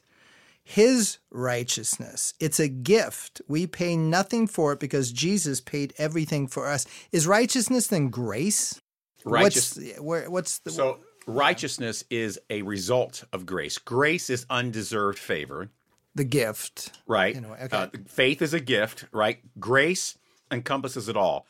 his 0.63 1.19
righteousness. 1.31 2.33
It's 2.39 2.59
a 2.59 2.67
gift. 2.67 3.41
We 3.47 3.67
pay 3.67 3.95
nothing 3.95 4.47
for 4.47 4.73
it 4.73 4.79
because 4.79 5.11
Jesus 5.11 5.61
paid 5.61 5.93
everything 5.97 6.47
for 6.47 6.67
us. 6.67 6.85
Is 7.11 7.27
righteousness 7.27 7.87
then 7.87 8.09
grace? 8.09 8.81
Righteous. 9.23 9.77
What's, 9.77 9.99
where, 10.01 10.29
what's 10.29 10.59
the 10.59 10.71
So 10.71 10.99
righteousness 11.27 12.03
is 12.09 12.39
a 12.49 12.63
result 12.63 13.23
of 13.31 13.45
grace. 13.45 13.77
Grace 13.77 14.29
is 14.29 14.45
undeserved 14.49 15.19
favor 15.19 15.69
the 16.17 16.23
gift. 16.23 16.99
Right. 17.07 17.37
Okay. 17.37 17.67
Uh, 17.71 17.87
faith 18.07 18.41
is 18.41 18.53
a 18.53 18.59
gift, 18.59 19.05
right? 19.11 19.39
Grace 19.59 20.17
encompasses 20.51 21.07
it 21.07 21.15
all. 21.15 21.45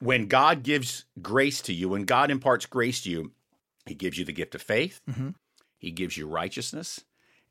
When 0.00 0.26
God 0.26 0.62
gives 0.62 1.04
grace 1.22 1.62
to 1.62 1.72
you, 1.72 1.88
when 1.88 2.04
God 2.04 2.30
imparts 2.30 2.66
grace 2.66 3.02
to 3.02 3.10
you, 3.10 3.32
He 3.86 3.94
gives 3.94 4.18
you 4.18 4.24
the 4.24 4.32
gift 4.32 4.54
of 4.54 4.60
faith, 4.60 5.00
mm-hmm. 5.08 5.30
He 5.78 5.90
gives 5.90 6.16
you 6.16 6.26
righteousness, 6.26 7.04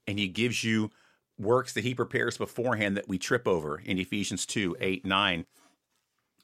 and 0.05 0.19
He 0.19 0.27
gives 0.27 0.63
you 0.63 0.91
works 1.39 1.73
that 1.73 1.83
He 1.83 1.95
prepares 1.95 2.37
beforehand 2.37 2.95
that 2.97 3.07
we 3.07 3.17
trip 3.17 3.47
over 3.47 3.79
in 3.79 3.97
Ephesians 3.97 4.45
2 4.45 4.77
8, 4.79 5.05
9. 5.05 5.45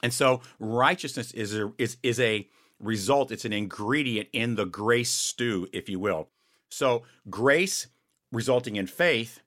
And 0.01 0.13
so 0.13 0.41
righteousness 0.57 1.31
is 1.33 1.55
a, 1.55 1.71
is, 1.77 1.97
is 2.01 2.19
a 2.19 2.47
result, 2.79 3.31
it's 3.31 3.45
an 3.45 3.53
ingredient 3.53 4.29
in 4.33 4.55
the 4.55 4.65
grace 4.65 5.11
stew, 5.11 5.67
if 5.71 5.87
you 5.87 5.99
will. 5.99 6.29
So 6.69 7.03
grace 7.29 7.87
resulting 8.31 8.77
in 8.77 8.87
faith 8.87 9.41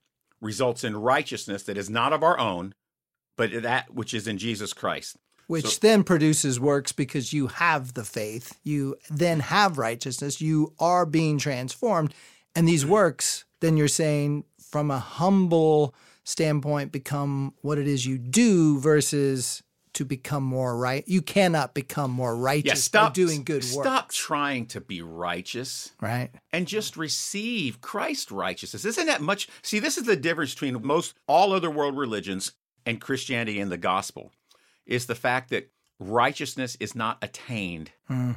results 0.45 0.85
in 0.85 0.97
righteousness 0.97 1.65
that 1.65 1.77
is 1.77 1.91
not 1.91 2.13
of 2.13 2.23
our 2.23 2.39
own, 2.39 2.75
but 3.37 3.63
that 3.63 3.93
which 3.93 4.15
is 4.15 4.29
in 4.29 4.39
Jesus 4.39 4.73
Christ. 4.73 5.17
Which 5.47 5.67
so, 5.67 5.79
then 5.81 6.05
produces 6.05 6.59
works 6.61 6.93
because 6.93 7.33
you 7.33 7.49
have 7.49 7.95
the 7.95 8.05
faith. 8.05 8.59
You 8.63 8.97
then 9.11 9.41
have 9.41 9.77
righteousness. 9.79 10.41
You 10.41 10.73
are 10.79 11.05
being 11.05 11.39
transformed. 11.39 12.15
And 12.55 12.69
these 12.69 12.83
mm-hmm. 12.85 12.93
works, 12.93 13.45
then 13.61 13.77
you're 13.77 13.89
saying, 13.89 14.45
from 14.71 14.91
a 14.91 14.99
humble 14.99 15.95
standpoint, 16.25 16.93
become 16.93 17.53
what 17.61 17.79
it 17.79 17.87
is 17.87 18.07
you 18.07 18.17
do 18.17 18.79
versus 18.79 19.63
to 19.95 20.05
become 20.05 20.43
more 20.43 20.77
right. 20.77 21.05
You 21.07 21.23
cannot 21.23 21.75
become 21.75 22.11
more 22.11 22.37
righteous 22.37 22.67
yeah, 22.67 22.75
stop, 22.75 23.11
by 23.11 23.15
doing 23.15 23.45
good 23.45 23.65
work. 23.75 23.87
Stop 23.87 24.11
trying 24.11 24.67
to 24.67 24.81
be 24.81 25.03
righteous. 25.03 25.93
Right. 26.01 26.31
And 26.53 26.67
just 26.67 26.97
receive 26.97 27.81
Christ's 27.81 28.31
righteousness. 28.31 28.85
Isn't 28.85 29.07
that 29.07 29.21
much? 29.21 29.49
See, 29.63 29.79
this 29.79 29.97
is 29.97 30.05
the 30.05 30.17
difference 30.17 30.53
between 30.53 30.85
most 30.87 31.15
all 31.27 31.53
other 31.53 31.71
world 31.71 31.97
religions 31.97 32.53
and 32.85 33.01
Christianity 33.01 33.61
and 33.61 33.71
the 33.73 33.79
gospel 33.79 34.33
is 34.87 35.07
the 35.07 35.15
fact 35.15 35.51
that 35.51 35.71
righteousness 35.99 36.77
is 36.81 36.95
not 36.95 37.19
attained. 37.23 37.93
Mm. 38.11 38.37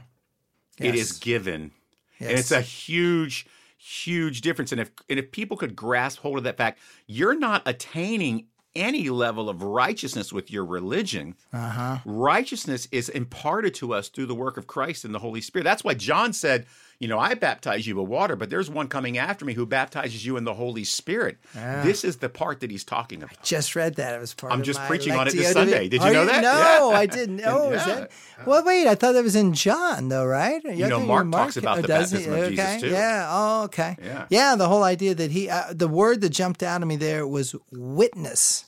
Yes. 0.80 0.94
It 0.94 0.96
is 0.96 1.12
given. 1.14 1.72
Yes. 2.20 2.30
And 2.30 2.40
it's 2.40 2.52
a 2.52 2.62
huge 2.62 3.48
huge 3.80 4.42
difference 4.42 4.72
and 4.72 4.82
if 4.82 4.92
and 5.08 5.20
if 5.20 5.32
people 5.32 5.56
could 5.56 5.76
grasp 5.76 6.20
hold 6.20 6.38
of 6.38 6.44
that 6.44 6.58
fact, 6.58 6.80
you're 7.06 7.38
not 7.38 7.62
attaining 7.66 8.48
any 8.76 9.10
level 9.10 9.50
of 9.50 9.64
righteousness 9.64 10.32
with 10.32 10.52
your 10.52 10.66
religion. 10.66 11.36
Uh-huh. 11.52 11.98
Righteousness 12.06 12.88
is 12.92 13.10
imparted 13.10 13.74
to 13.76 13.94
us 13.94 14.10
through 14.10 14.28
the 14.28 14.36
work 14.36 14.58
of 14.58 14.68
Christ 14.68 15.06
and 15.06 15.14
the 15.14 15.20
Holy 15.20 15.42
Spirit. 15.42 15.64
That's 15.64 15.84
why 15.84 15.96
John 15.96 16.34
said, 16.34 16.66
you 17.00 17.08
know, 17.08 17.20
I 17.20 17.36
baptize 17.36 17.86
you 17.86 17.96
with 17.96 18.08
water, 18.08 18.36
but 18.36 18.50
there's 18.50 18.72
one 18.72 18.88
coming 18.88 19.20
after 19.20 19.46
me 19.46 19.54
who 19.54 19.68
baptizes 19.68 20.26
you 20.26 20.36
in 20.36 20.46
the 20.46 20.54
Holy 20.56 20.84
Spirit. 20.84 21.38
Yeah. 21.54 21.84
This 21.84 22.04
is 22.04 22.18
the 22.18 22.30
part 22.30 22.62
that 22.62 22.72
he's 22.72 22.84
talking 22.84 23.22
about. 23.22 23.38
I 23.38 23.44
just 23.44 23.76
read 23.76 23.96
that. 23.96 24.16
It 24.16 24.20
was 24.20 24.34
part 24.34 24.52
I'm 24.52 24.64
just 24.64 24.80
preaching 24.82 25.14
on 25.14 25.28
it 25.28 25.34
this 25.34 25.54
Sunday. 25.54 25.90
Did 25.90 26.02
you 26.02 26.12
know 26.12 26.26
that? 26.26 26.42
No. 26.42 26.92
I 26.92 27.06
didn't. 27.06 27.38
Oh, 27.48 27.70
yeah. 27.70 27.78
is 27.78 27.86
that? 27.86 28.12
Well, 28.46 28.64
wait. 28.66 28.88
I 28.88 28.96
thought 28.96 29.14
that 29.14 29.24
was 29.24 29.36
in 29.36 29.54
John, 29.54 30.10
though, 30.10 30.26
right? 30.26 30.62
You, 30.66 30.88
know, 30.88 31.00
Mark, 31.00 31.32
talks 31.32 31.56
about 31.56 31.78
oh, 31.78 31.82
the 31.82 31.88
baptism 31.88 32.34
of 32.34 32.40
okay. 32.40 32.50
Jesus 32.50 32.82
too. 32.82 32.90
Yeah. 32.90 33.28
Oh, 33.30 33.64
okay. 33.66 33.96
Yeah. 34.04 34.26
Yeah. 34.30 34.56
The 34.56 34.68
whole 34.68 34.84
idea 34.84 35.16
that 35.16 35.32
he, 35.32 35.50
uh, 35.50 35.72
the 35.72 35.88
word 35.88 36.22
that 36.22 36.30
jumped 36.30 36.64
out 36.64 36.82
at 36.82 36.88
me 36.88 36.98
there 36.98 37.26
was 37.26 37.56
witness. 37.72 38.66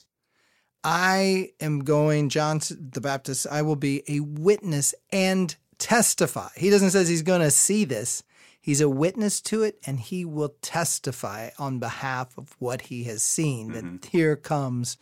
I 0.82 1.50
am 1.60 1.80
going, 1.80 2.30
John 2.30 2.60
the 2.70 3.00
Baptist, 3.02 3.46
I 3.50 3.62
will 3.62 3.76
be 3.76 4.02
a 4.08 4.20
witness 4.20 4.94
and 5.12 5.54
testify. 5.80 6.48
He 6.56 6.70
doesn't 6.70 6.90
say 6.90 7.04
he's 7.04 7.22
going 7.22 7.40
to 7.40 7.50
see 7.50 7.84
this. 7.84 8.22
He's 8.60 8.80
a 8.80 8.88
witness 8.88 9.40
to 9.42 9.62
it 9.62 9.78
and 9.86 9.98
he 9.98 10.24
will 10.24 10.54
testify 10.62 11.50
on 11.58 11.78
behalf 11.78 12.36
of 12.36 12.54
what 12.58 12.82
he 12.82 13.04
has 13.04 13.22
seen 13.22 13.70
mm-hmm. 13.70 13.96
that 13.96 14.04
here 14.06 14.36
comes 14.36 14.96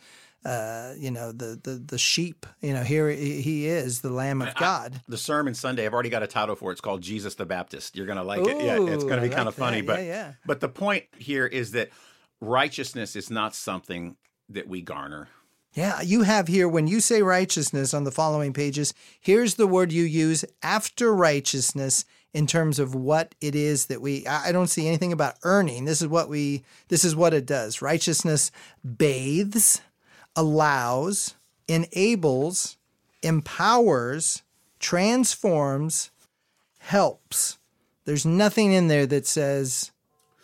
uh, 0.45 0.93
you 0.97 1.11
know 1.11 1.33
the, 1.33 1.59
the 1.61 1.71
the 1.71 1.97
sheep 1.97 2.45
you 2.61 2.73
know 2.73 2.81
here 2.81 3.09
he 3.09 3.67
is 3.67 3.99
the 3.99 4.09
lamb 4.09 4.41
of 4.41 4.55
god 4.55 4.95
I, 4.95 5.01
the 5.09 5.17
sermon 5.17 5.53
sunday 5.53 5.85
i've 5.85 5.93
already 5.93 6.09
got 6.09 6.23
a 6.23 6.27
title 6.27 6.55
for 6.55 6.71
it 6.71 6.75
it's 6.75 6.81
called 6.81 7.01
jesus 7.01 7.35
the 7.35 7.45
baptist 7.45 7.97
you're 7.97 8.05
gonna 8.05 8.23
like 8.23 8.39
Ooh, 8.39 8.47
it 8.47 8.63
yeah 8.63 8.79
it's 8.79 9.03
gonna 9.03 9.21
be 9.21 9.27
kind 9.27 9.49
of 9.49 9.55
funny 9.55 9.81
but 9.81 9.99
yeah, 9.99 10.05
yeah. 10.05 10.33
but 10.45 10.61
the 10.61 10.69
point 10.69 11.03
here 11.17 11.45
is 11.45 11.71
that 11.71 11.89
righteousness 12.39 13.17
is 13.17 13.29
not 13.29 13.53
something 13.53 14.15
that 14.47 14.65
we 14.65 14.81
garner 14.81 15.27
yeah, 15.79 16.01
you 16.01 16.23
have 16.23 16.49
here, 16.49 16.67
when 16.67 16.87
you 16.87 16.99
say 16.99 17.21
righteousness 17.21 17.93
on 17.93 18.03
the 18.03 18.11
following 18.11 18.51
pages, 18.51 18.93
here's 19.17 19.55
the 19.55 19.65
word 19.65 19.93
you 19.93 20.03
use 20.03 20.43
after 20.61 21.15
righteousness 21.15 22.03
in 22.33 22.47
terms 22.47 22.79
of 22.79 22.93
what 22.93 23.33
it 23.39 23.55
is 23.55 23.85
that 23.85 24.01
we 24.01 24.27
I 24.27 24.51
don't 24.51 24.67
see 24.67 24.89
anything 24.89 25.13
about 25.13 25.37
earning. 25.43 25.85
This 25.85 26.01
is 26.01 26.09
what 26.09 26.27
we 26.27 26.65
this 26.89 27.05
is 27.05 27.15
what 27.15 27.33
it 27.33 27.45
does. 27.45 27.81
Righteousness 27.81 28.51
bathes, 28.97 29.79
allows, 30.35 31.35
enables, 31.69 32.75
empowers, 33.23 34.43
transforms, 34.79 36.11
helps. 36.79 37.57
There's 38.03 38.25
nothing 38.25 38.73
in 38.73 38.89
there 38.89 39.05
that 39.05 39.25
says 39.25 39.91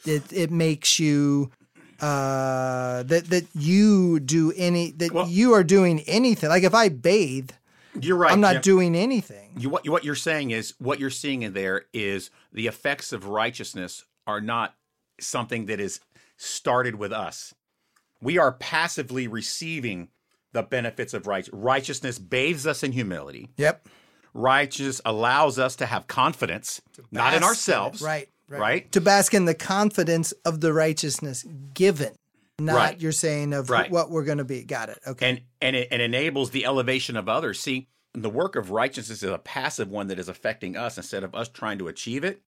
it 0.05 0.31
it 0.31 0.49
makes 0.49 0.97
you 0.97 1.51
uh 2.01 3.03
that 3.03 3.25
that 3.29 3.45
you 3.55 4.19
do 4.19 4.51
any 4.55 4.91
that 4.91 5.12
Well- 5.12 5.27
you 5.27 5.53
are 5.53 5.63
doing 5.63 6.01
anything. 6.01 6.49
Like 6.49 6.63
if 6.63 6.73
I 6.73 6.89
bathe, 6.89 7.51
You're 7.99 8.17
right. 8.17 8.31
I'm 8.31 8.41
not 8.41 8.53
Jim. 8.55 8.62
doing 8.62 8.95
anything. 8.95 9.53
You, 9.58 9.69
what, 9.69 9.88
what 9.88 10.03
you're 10.03 10.15
saying 10.15 10.51
is 10.51 10.73
what 10.79 10.99
you're 10.99 11.10
seeing 11.10 11.43
in 11.43 11.53
there 11.53 11.86
is 11.93 12.29
the 12.51 12.67
effects 12.67 13.13
of 13.13 13.25
righteousness 13.27 14.03
are 14.27 14.41
not 14.41 14.75
something 15.19 15.67
that 15.67 15.79
is 15.79 16.01
started 16.38 16.95
with 16.95 17.13
us. 17.13 17.53
We 18.21 18.38
are 18.38 18.51
passively 18.51 19.27
receiving 19.27 20.10
the 20.51 20.63
benefits 20.63 21.13
of 21.13 21.25
right. 21.27 21.47
Righteousness 21.53 22.19
bathes 22.19 22.67
us 22.67 22.84
in 22.84 22.91
humility. 22.91 23.49
Yep. 23.58 23.88
Righteousness 24.34 24.99
allows 25.05 25.58
us 25.58 25.77
to 25.77 25.86
have 25.86 26.08
confidence, 26.08 26.81
not 27.12 27.34
in 27.34 27.43
ourselves. 27.43 28.01
Right, 28.01 28.27
right. 28.47 28.60
Right? 28.60 28.91
To 28.93 29.01
bask 29.01 29.34
in 29.34 29.45
the 29.45 29.53
confidence 29.55 30.31
of 30.43 30.62
the 30.62 30.73
righteousness 30.73 31.45
given, 31.73 32.13
not 32.60 32.75
Right. 32.75 33.01
you're 33.01 33.12
saying 33.12 33.53
of 33.53 33.69
Right. 33.69 33.89
what 33.91 34.10
we're 34.12 34.23
going 34.23 34.38
to 34.39 34.45
be. 34.45 34.63
Got 34.63 34.89
it. 34.89 34.99
Okay. 35.08 35.29
and 35.29 35.41
and 35.62 35.75
it, 35.75 35.88
and 35.91 36.01
enables 36.01 36.51
the 36.51 36.65
elevation 36.65 37.15
of 37.17 37.27
others. 37.27 37.60
See, 37.60 37.88
the 38.13 38.29
work 38.29 38.55
of 38.55 38.71
righteousness 38.71 39.23
is 39.23 39.29
a 39.29 39.38
passive 39.38 39.89
one 39.89 40.08
that 40.08 40.19
is 40.19 40.29
affecting 40.29 40.77
us 40.77 40.97
instead 40.97 41.23
of 41.23 41.34
us 41.36 41.49
trying 41.49 41.77
to 41.79 41.88
achieve 41.88 42.23
it. 42.23 42.41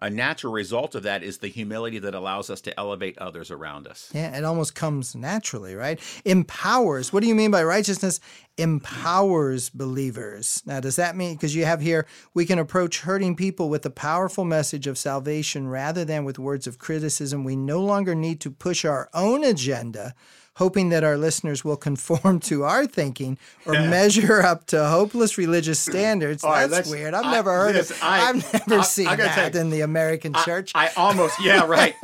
A 0.00 0.08
natural 0.08 0.52
result 0.52 0.94
of 0.94 1.02
that 1.02 1.24
is 1.24 1.38
the 1.38 1.48
humility 1.48 1.98
that 1.98 2.14
allows 2.14 2.50
us 2.50 2.60
to 2.60 2.78
elevate 2.78 3.18
others 3.18 3.50
around 3.50 3.88
us. 3.88 4.10
Yeah, 4.14 4.36
it 4.36 4.44
almost 4.44 4.76
comes 4.76 5.16
naturally, 5.16 5.74
right? 5.74 6.00
Empowers. 6.24 7.12
What 7.12 7.22
do 7.22 7.28
you 7.28 7.34
mean 7.34 7.50
by 7.50 7.64
righteousness? 7.64 8.20
Empowers 8.56 9.70
believers. 9.70 10.62
Now, 10.64 10.78
does 10.78 10.94
that 10.96 11.16
mean, 11.16 11.34
because 11.34 11.56
you 11.56 11.64
have 11.64 11.80
here, 11.80 12.06
we 12.32 12.46
can 12.46 12.60
approach 12.60 13.00
hurting 13.00 13.34
people 13.34 13.68
with 13.68 13.84
a 13.86 13.90
powerful 13.90 14.44
message 14.44 14.86
of 14.86 14.98
salvation 14.98 15.66
rather 15.66 16.04
than 16.04 16.24
with 16.24 16.38
words 16.38 16.68
of 16.68 16.78
criticism? 16.78 17.42
We 17.42 17.56
no 17.56 17.80
longer 17.80 18.14
need 18.14 18.40
to 18.42 18.52
push 18.52 18.84
our 18.84 19.10
own 19.12 19.42
agenda, 19.42 20.14
hoping 20.58 20.90
that 20.90 21.02
our 21.04 21.16
listeners 21.16 21.64
will 21.64 21.76
conform 21.88 22.38
to 22.40 22.64
our 22.64 22.86
thinking 22.86 23.38
or 23.66 23.72
measure 23.72 24.42
up 24.42 24.66
to 24.66 24.84
hopeless 24.86 25.38
religious 25.38 25.78
standards. 25.80 26.44
Right, 26.44 26.66
That's 26.68 26.90
weird. 26.90 27.14
I've 27.14 27.24
I- 27.26 27.32
never 27.32 27.52
heard 27.52 27.74
listen, 27.74 27.96
of 27.96 28.02
I- 28.02 28.28
I've 28.28 28.52
never 28.52 28.74
I- 28.74 28.78
I 28.78 28.82
seen 28.82 29.04
gotta 29.06 29.22
that 29.22 29.54
you, 29.54 29.60
in 29.60 29.70
the 29.70 29.80
American 29.80 30.34
church. 30.44 30.72
I 30.74 30.90
almost, 30.96 31.40
yeah, 31.42 31.64
right. 31.66 31.94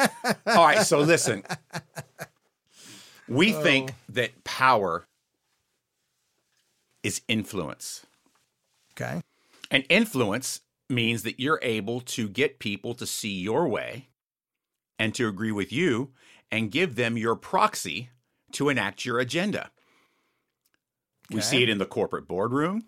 All 0.47 0.65
right, 0.67 0.83
so 0.87 1.01
listen. 1.01 1.43
We 3.29 3.55
Oh. 3.55 3.63
think 3.63 3.93
that 4.11 4.45
power 4.45 5.05
is 7.03 7.21
influence. 7.29 8.07
okay. 8.97 9.23
And 9.71 9.85
influence 9.89 10.61
means 10.89 11.23
that 11.25 11.41
you're 11.41 11.59
able 11.63 12.01
to 12.03 12.29
get 12.29 12.59
people 12.59 12.95
to 12.95 13.07
see 13.07 13.33
your 13.41 13.67
way 13.69 14.09
and 14.99 15.15
to 15.15 15.27
agree 15.27 15.51
with 15.51 15.73
you 15.73 16.13
and 16.51 16.71
give 16.71 16.95
them 16.95 17.17
your 17.19 17.35
proxy 17.35 18.11
to 18.55 18.69
enact 18.69 19.05
your 19.05 19.19
agenda. 19.19 19.71
We 21.31 21.41
see 21.41 21.63
it 21.63 21.69
in 21.69 21.79
the 21.79 21.87
corporate 21.87 22.29
boardroom. 22.29 22.85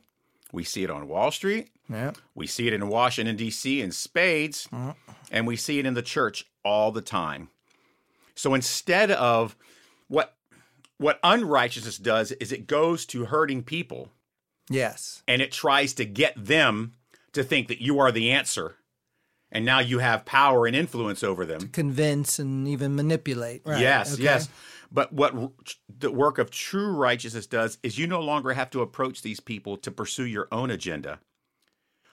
We 0.53 0.63
see 0.65 0.85
it 0.85 0.91
on 0.91 1.09
Wall 1.09 1.31
Street. 1.31 1.71
Yeah. 1.89 2.13
We 2.35 2.47
see 2.47 2.67
it 2.67 2.73
in 2.73 2.89
Washington, 2.89 3.37
D.C. 3.37 3.81
in 3.81 3.93
spades. 3.93 4.69
Uh-huh. 4.73 4.93
And 5.31 5.47
we 5.47 5.57
see 5.57 5.79
it 5.79 5.87
in 5.87 5.95
the 5.95 6.03
church 6.03 6.45
all 6.65 6.93
the 6.93 7.01
time. 7.01 7.49
So 8.35 8.55
instead 8.55 9.11
of 9.11 9.57
what 10.09 10.35
what 10.99 11.19
unrighteousness 11.23 11.99
does 11.99 12.33
is 12.33 12.53
it 12.53 12.67
goes 12.67 13.05
to 13.07 13.27
hurting 13.27 13.63
people 13.65 14.11
Yes. 14.71 15.23
and 15.29 15.43
it 15.43 15.53
tries 15.53 15.93
to 15.95 16.05
get 16.07 16.33
them 16.37 16.95
to 17.33 17.45
think 17.45 17.69
that 17.69 17.83
you 17.83 17.99
are 17.99 18.11
the 18.11 18.31
answer. 18.31 18.77
And 19.53 19.65
now 19.65 19.79
you 19.79 19.99
have 20.01 20.25
power 20.25 20.67
and 20.67 20.75
influence 20.75 21.23
over 21.23 21.45
them. 21.47 21.61
To 21.61 21.67
Convince 21.69 22.39
and 22.39 22.67
even 22.67 22.95
manipulate. 22.97 23.63
Right. 23.65 23.81
yes, 23.81 24.15
okay. 24.15 24.23
yes. 24.25 24.49
But 24.91 25.13
what 25.13 25.35
r- 25.35 25.51
the 25.89 26.11
work 26.13 26.39
of 26.39 26.51
true 26.51 26.91
righteousness 26.93 27.47
does 27.47 27.79
is 27.83 27.99
you 27.99 28.07
no 28.07 28.21
longer 28.21 28.53
have 28.53 28.71
to 28.71 28.81
approach 28.83 29.23
these 29.23 29.41
people 29.41 29.77
to 29.79 29.91
pursue 29.91 30.25
your 30.27 30.49
own 30.53 30.71
agenda. 30.71 31.21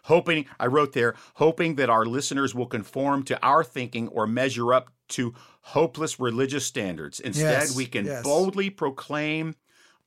Hoping, 0.08 0.46
I 0.60 0.68
wrote 0.68 0.92
there, 0.92 1.16
hoping 1.36 1.76
that 1.76 1.90
our 1.90 2.06
listeners 2.06 2.54
will 2.54 2.66
conform 2.66 3.24
to 3.24 3.42
our 3.42 3.64
thinking 3.64 4.10
or 4.10 4.28
measure 4.28 4.74
up 4.74 4.92
to 5.10 5.34
hopeless 5.62 6.20
religious 6.20 6.66
standards. 6.66 7.22
Instead, 7.22 7.62
Yes, 7.62 7.76
we 7.76 7.86
can 7.86 8.06
yes. 8.06 8.22
boldly 8.24 8.70
proclaim 8.70 9.56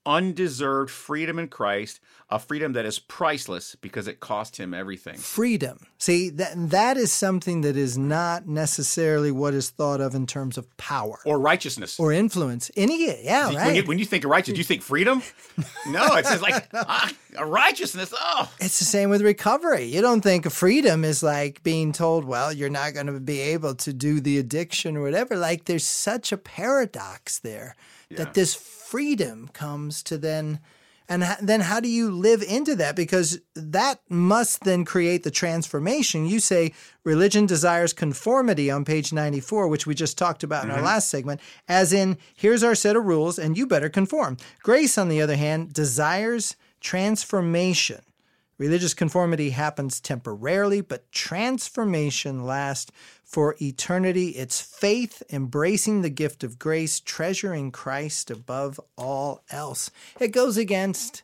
undeserved 0.06 0.90
freedom 0.90 1.38
in 1.38 1.48
Christ, 1.48 2.00
a 2.30 2.38
freedom 2.38 2.72
that 2.72 2.84
is 2.86 2.98
priceless 2.98 3.76
because 3.80 4.08
it 4.08 4.20
cost 4.20 4.56
him 4.58 4.72
everything. 4.74 5.16
freedom. 5.16 5.78
See, 5.98 6.30
that 6.30 6.52
that 6.70 6.96
is 6.96 7.12
something 7.12 7.60
that 7.60 7.76
is 7.76 7.98
not 7.98 8.46
necessarily 8.48 9.30
what 9.30 9.54
is 9.54 9.70
thought 9.70 10.00
of 10.00 10.14
in 10.14 10.26
terms 10.26 10.56
of 10.58 10.74
power 10.76 11.18
Or 11.24 11.38
righteousness. 11.38 11.98
or 12.00 12.12
influence. 12.12 12.70
Any, 12.76 13.24
yeah, 13.24 13.48
when, 13.48 13.56
right. 13.56 13.76
you, 13.76 13.82
when 13.84 13.98
you 13.98 14.04
think 14.04 14.24
of 14.24 14.30
righteousness, 14.30 14.54
do 14.56 14.58
you 14.60 14.64
think 14.64 14.82
freedom? 14.82 15.22
no, 15.88 16.14
it's 16.16 16.30
just 16.30 16.42
like 16.42 16.68
ah, 16.74 17.12
a 17.36 17.46
righteousness. 17.46 18.12
Oh, 18.16 18.50
it's 18.60 18.78
the 18.78 18.84
same 18.84 19.10
with 19.10 19.22
recovery. 19.22 19.84
You 19.84 20.00
don't 20.00 20.20
think 20.22 20.50
freedom 20.50 21.04
is 21.04 21.22
like 21.22 21.62
being 21.62 21.92
told, 21.92 22.24
well, 22.24 22.52
you're 22.52 22.70
not 22.70 22.94
going 22.94 23.06
to 23.06 23.20
be 23.20 23.40
able 23.40 23.74
to 23.76 23.92
do 23.92 24.20
the 24.20 24.38
addiction 24.38 24.96
or 24.96 25.02
whatever. 25.02 25.36
Like 25.36 25.64
there's 25.66 25.86
such 25.86 26.32
a 26.32 26.36
paradox 26.36 27.38
there 27.38 27.76
Yeah. 28.10 28.18
that 28.18 28.34
this 28.34 28.54
freedom 28.86 29.48
comes 29.52 30.02
to 30.04 30.16
then. 30.16 30.60
And 31.08 31.22
then 31.40 31.60
how 31.60 31.78
do 31.78 31.88
you 31.88 32.10
live 32.10 32.42
into 32.42 32.74
that? 32.76 32.96
Because 32.96 33.38
that 33.54 34.00
must 34.08 34.64
then 34.64 34.84
create 34.84 35.22
the 35.22 35.30
transformation. 35.30 36.26
You 36.26 36.40
say 36.40 36.72
religion 37.04 37.46
desires 37.46 37.92
conformity 37.92 38.72
on 38.72 38.84
page 38.84 39.12
94, 39.12 39.68
which 39.68 39.86
we 39.86 39.94
just 39.94 40.18
talked 40.18 40.42
about 40.42 40.64
in 40.64 40.70
our 40.70 40.78
mm-hmm. 40.78 40.86
last 40.86 41.08
segment, 41.08 41.40
as 41.68 41.92
in, 41.92 42.18
here's 42.34 42.64
our 42.64 42.74
set 42.74 42.96
of 42.96 43.04
rules 43.04 43.38
and 43.38 43.56
you 43.56 43.68
better 43.68 43.88
conform. 43.88 44.36
Grace, 44.64 44.98
on 44.98 45.08
the 45.08 45.22
other 45.22 45.36
hand, 45.36 45.72
desires 45.72 46.56
transformation. 46.80 48.02
Religious 48.58 48.94
conformity 48.94 49.50
happens 49.50 50.00
temporarily, 50.00 50.80
but 50.80 51.12
transformation 51.12 52.44
lasts 52.46 52.90
for 53.26 53.56
eternity. 53.60 54.28
It's 54.30 54.60
faith, 54.60 55.22
embracing 55.30 56.00
the 56.02 56.08
gift 56.10 56.44
of 56.44 56.58
grace, 56.58 57.00
treasuring 57.00 57.72
Christ 57.72 58.30
above 58.30 58.80
all 58.96 59.42
else. 59.50 59.90
It 60.20 60.28
goes 60.28 60.56
against 60.56 61.22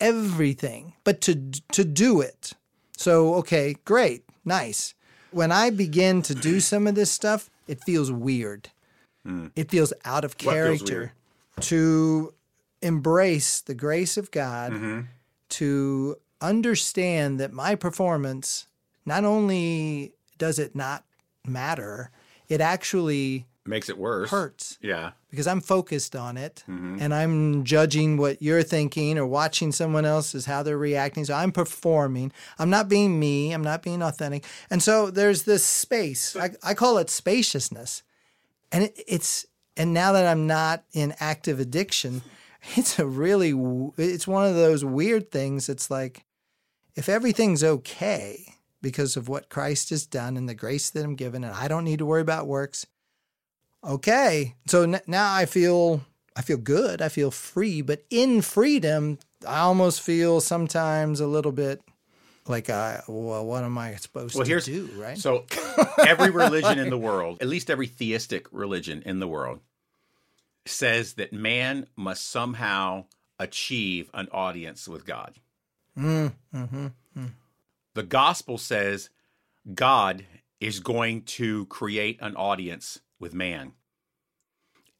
everything, 0.00 0.94
but 1.04 1.20
to 1.22 1.34
to 1.72 1.84
do 1.84 2.20
it. 2.20 2.52
So, 2.96 3.34
okay, 3.36 3.76
great, 3.84 4.24
nice. 4.44 4.94
When 5.30 5.52
I 5.52 5.70
begin 5.70 6.22
to 6.22 6.34
do 6.34 6.60
some 6.60 6.86
of 6.86 6.94
this 6.96 7.10
stuff, 7.10 7.48
it 7.68 7.82
feels 7.84 8.10
weird. 8.12 8.70
It 9.54 9.70
feels 9.70 9.92
out 10.04 10.24
of 10.24 10.36
character 10.38 11.12
to 11.60 12.34
embrace 12.82 13.60
the 13.60 13.74
grace 13.74 14.16
of 14.16 14.30
God, 14.32 14.72
Mm-hmm. 14.72 15.00
to 15.50 16.16
understand 16.40 17.38
that 17.38 17.52
my 17.52 17.74
performance 17.76 18.66
not 19.06 19.24
only 19.24 20.14
does 20.38 20.58
it 20.58 20.74
not 20.74 21.04
matter, 21.46 22.10
it 22.48 22.60
actually 22.60 23.46
makes 23.66 23.88
it 23.88 23.98
worse. 23.98 24.30
hurts 24.30 24.78
Yeah. 24.80 25.12
because 25.30 25.46
I'm 25.46 25.60
focused 25.60 26.16
on 26.16 26.36
it 26.36 26.64
Mm-hmm. 26.68 26.98
and 27.00 27.14
I'm 27.14 27.62
judging 27.64 28.16
what 28.16 28.42
you're 28.42 28.62
thinking 28.62 29.18
or 29.18 29.26
watching 29.26 29.70
someone 29.70 30.04
else 30.04 30.34
is 30.34 30.46
how 30.46 30.62
they're 30.62 30.78
reacting. 30.78 31.24
So 31.24 31.34
I'm 31.34 31.52
performing. 31.52 32.32
I'm 32.58 32.70
not 32.70 32.88
being 32.88 33.20
me. 33.20 33.52
I'm 33.52 33.62
not 33.62 33.82
being 33.82 34.02
authentic. 34.02 34.44
And 34.70 34.82
so 34.82 35.10
there's 35.10 35.44
this 35.44 35.64
space. 35.64 36.34
I, 36.36 36.50
I 36.62 36.74
call 36.74 36.98
it 36.98 37.10
spaciousness. 37.10 38.02
And 38.72 38.84
it, 38.84 39.00
it's 39.06 39.46
and 39.76 39.92
now 39.94 40.12
that 40.12 40.26
I'm 40.26 40.46
not 40.46 40.84
in 40.92 41.14
active 41.20 41.60
addiction, 41.60 42.22
it's 42.76 42.98
a 42.98 43.06
really 43.06 43.50
it's 43.98 44.26
one 44.26 44.46
of 44.48 44.54
those 44.56 44.84
weird 44.84 45.30
things. 45.30 45.68
It's 45.68 45.90
like 45.90 46.24
if 46.96 47.08
everything's 47.08 47.62
okay 47.62 48.54
because 48.82 49.16
of 49.16 49.28
what 49.28 49.48
Christ 49.48 49.90
has 49.90 50.06
done 50.06 50.36
and 50.36 50.48
the 50.48 50.54
grace 50.54 50.90
that 50.90 51.04
I'm 51.04 51.14
given, 51.16 51.44
and 51.44 51.54
I 51.54 51.68
don't 51.68 51.84
need 51.84 51.98
to 51.98 52.06
worry 52.06 52.22
about 52.22 52.46
works. 52.46 52.86
Okay, 53.82 54.54
so 54.66 54.82
n- 54.82 55.00
now 55.06 55.32
I 55.32 55.46
feel 55.46 56.02
I 56.36 56.42
feel 56.42 56.58
good. 56.58 57.02
I 57.02 57.08
feel 57.08 57.30
free, 57.30 57.82
but 57.82 58.04
in 58.10 58.42
freedom, 58.42 59.18
I 59.46 59.60
almost 59.60 60.02
feel 60.02 60.40
sometimes 60.40 61.20
a 61.20 61.26
little 61.26 61.52
bit 61.52 61.82
like, 62.46 62.68
I, 62.70 63.02
well, 63.06 63.44
what 63.44 63.64
am 63.64 63.78
I 63.78 63.94
supposed 63.96 64.34
Well, 64.34 64.44
to 64.44 64.48
here's 64.48 64.64
do? 64.66 64.88
Right? 64.96 65.16
So 65.18 65.44
every 66.06 66.30
religion 66.30 66.78
in 66.78 66.90
the 66.90 66.98
world, 66.98 67.38
at 67.40 67.48
least 67.48 67.70
every 67.70 67.86
theistic 67.86 68.46
religion 68.52 69.02
in 69.06 69.20
the 69.20 69.28
world, 69.28 69.60
says 70.66 71.14
that 71.14 71.32
man 71.32 71.86
must 71.96 72.28
somehow 72.28 73.04
achieve 73.38 74.10
an 74.12 74.28
audience 74.32 74.86
with 74.88 75.06
God. 75.06 75.34
Mm. 75.98 76.32
Mm, 76.54 76.92
hmm 77.14 77.26
The 77.94 78.02
gospel 78.02 78.58
says 78.58 79.10
God 79.74 80.24
is 80.60 80.80
going 80.80 81.22
to 81.22 81.66
create 81.66 82.18
an 82.20 82.36
audience 82.36 83.00
with 83.18 83.34
man. 83.34 83.72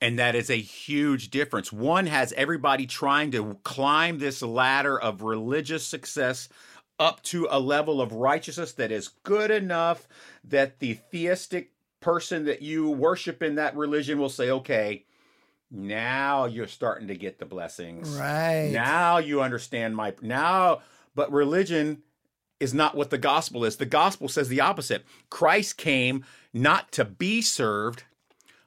And 0.01 0.19
that 0.19 0.35
is 0.35 0.49
a 0.49 0.57
huge 0.57 1.31
difference. 1.31 1.73
One 1.73 2.07
has 2.07 2.33
everybody 2.33 2.87
trying 2.87 3.31
to 3.33 3.59
climb 3.65 4.19
this 4.19 4.41
ladder 4.41 4.99
of 4.99 5.23
religious 5.23 5.87
success, 5.87 6.49
up 6.99 7.23
to 7.23 7.49
a 7.51 7.59
level 7.59 8.01
of 8.01 8.13
righteousness 8.13 8.73
that 8.73 8.93
is 8.93 9.09
good 9.23 9.51
enough 9.51 10.07
that 10.45 10.79
the 10.81 10.95
theistic 10.95 11.73
person 12.01 12.45
that 12.45 12.63
you 12.63 12.91
worship 12.91 13.43
in 13.43 13.55
that 13.57 13.77
religion 13.77 14.19
will 14.19 14.29
say, 14.29 14.51
okay, 14.51 15.05
now 15.71 16.45
you're 16.47 16.67
starting 16.67 17.09
to 17.09 17.15
get 17.15 17.39
the 17.39 17.47
blessings. 17.47 18.11
Right. 18.11 18.71
Now 18.73 19.19
you 19.19 19.41
understand 19.43 19.97
my 19.97 20.15
now, 20.21 20.81
but 21.15 21.33
religion 21.33 22.03
is 22.61 22.73
not 22.75 22.95
what 22.95 23.11
the 23.11 23.19
gospel 23.19 23.65
is. 23.65 23.77
The 23.77 23.87
gospel 23.87 24.29
says 24.29 24.49
the 24.49 24.61
opposite. 24.61 25.05
Christ 25.31 25.77
came 25.79 26.25
not 26.53 26.93
to 26.93 27.05
be 27.05 27.41
served, 27.43 28.05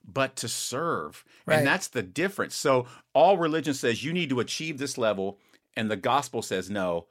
but 0.05 0.35
to 0.37 0.47
serve. 0.49 1.23
Right. 1.45 1.59
And 1.59 1.67
that's 1.67 1.87
the 1.87 2.01
difference. 2.03 2.55
So 2.55 2.87
all 3.13 3.37
religion 3.37 3.73
says 3.73 4.03
you 4.03 4.11
need 4.11 4.29
to 4.29 4.39
achieve 4.39 4.77
this 4.79 4.97
level, 4.97 5.37
and 5.77 5.89
the 5.91 5.95
gospel 5.95 6.41
says 6.41 6.69
no. 6.69 7.05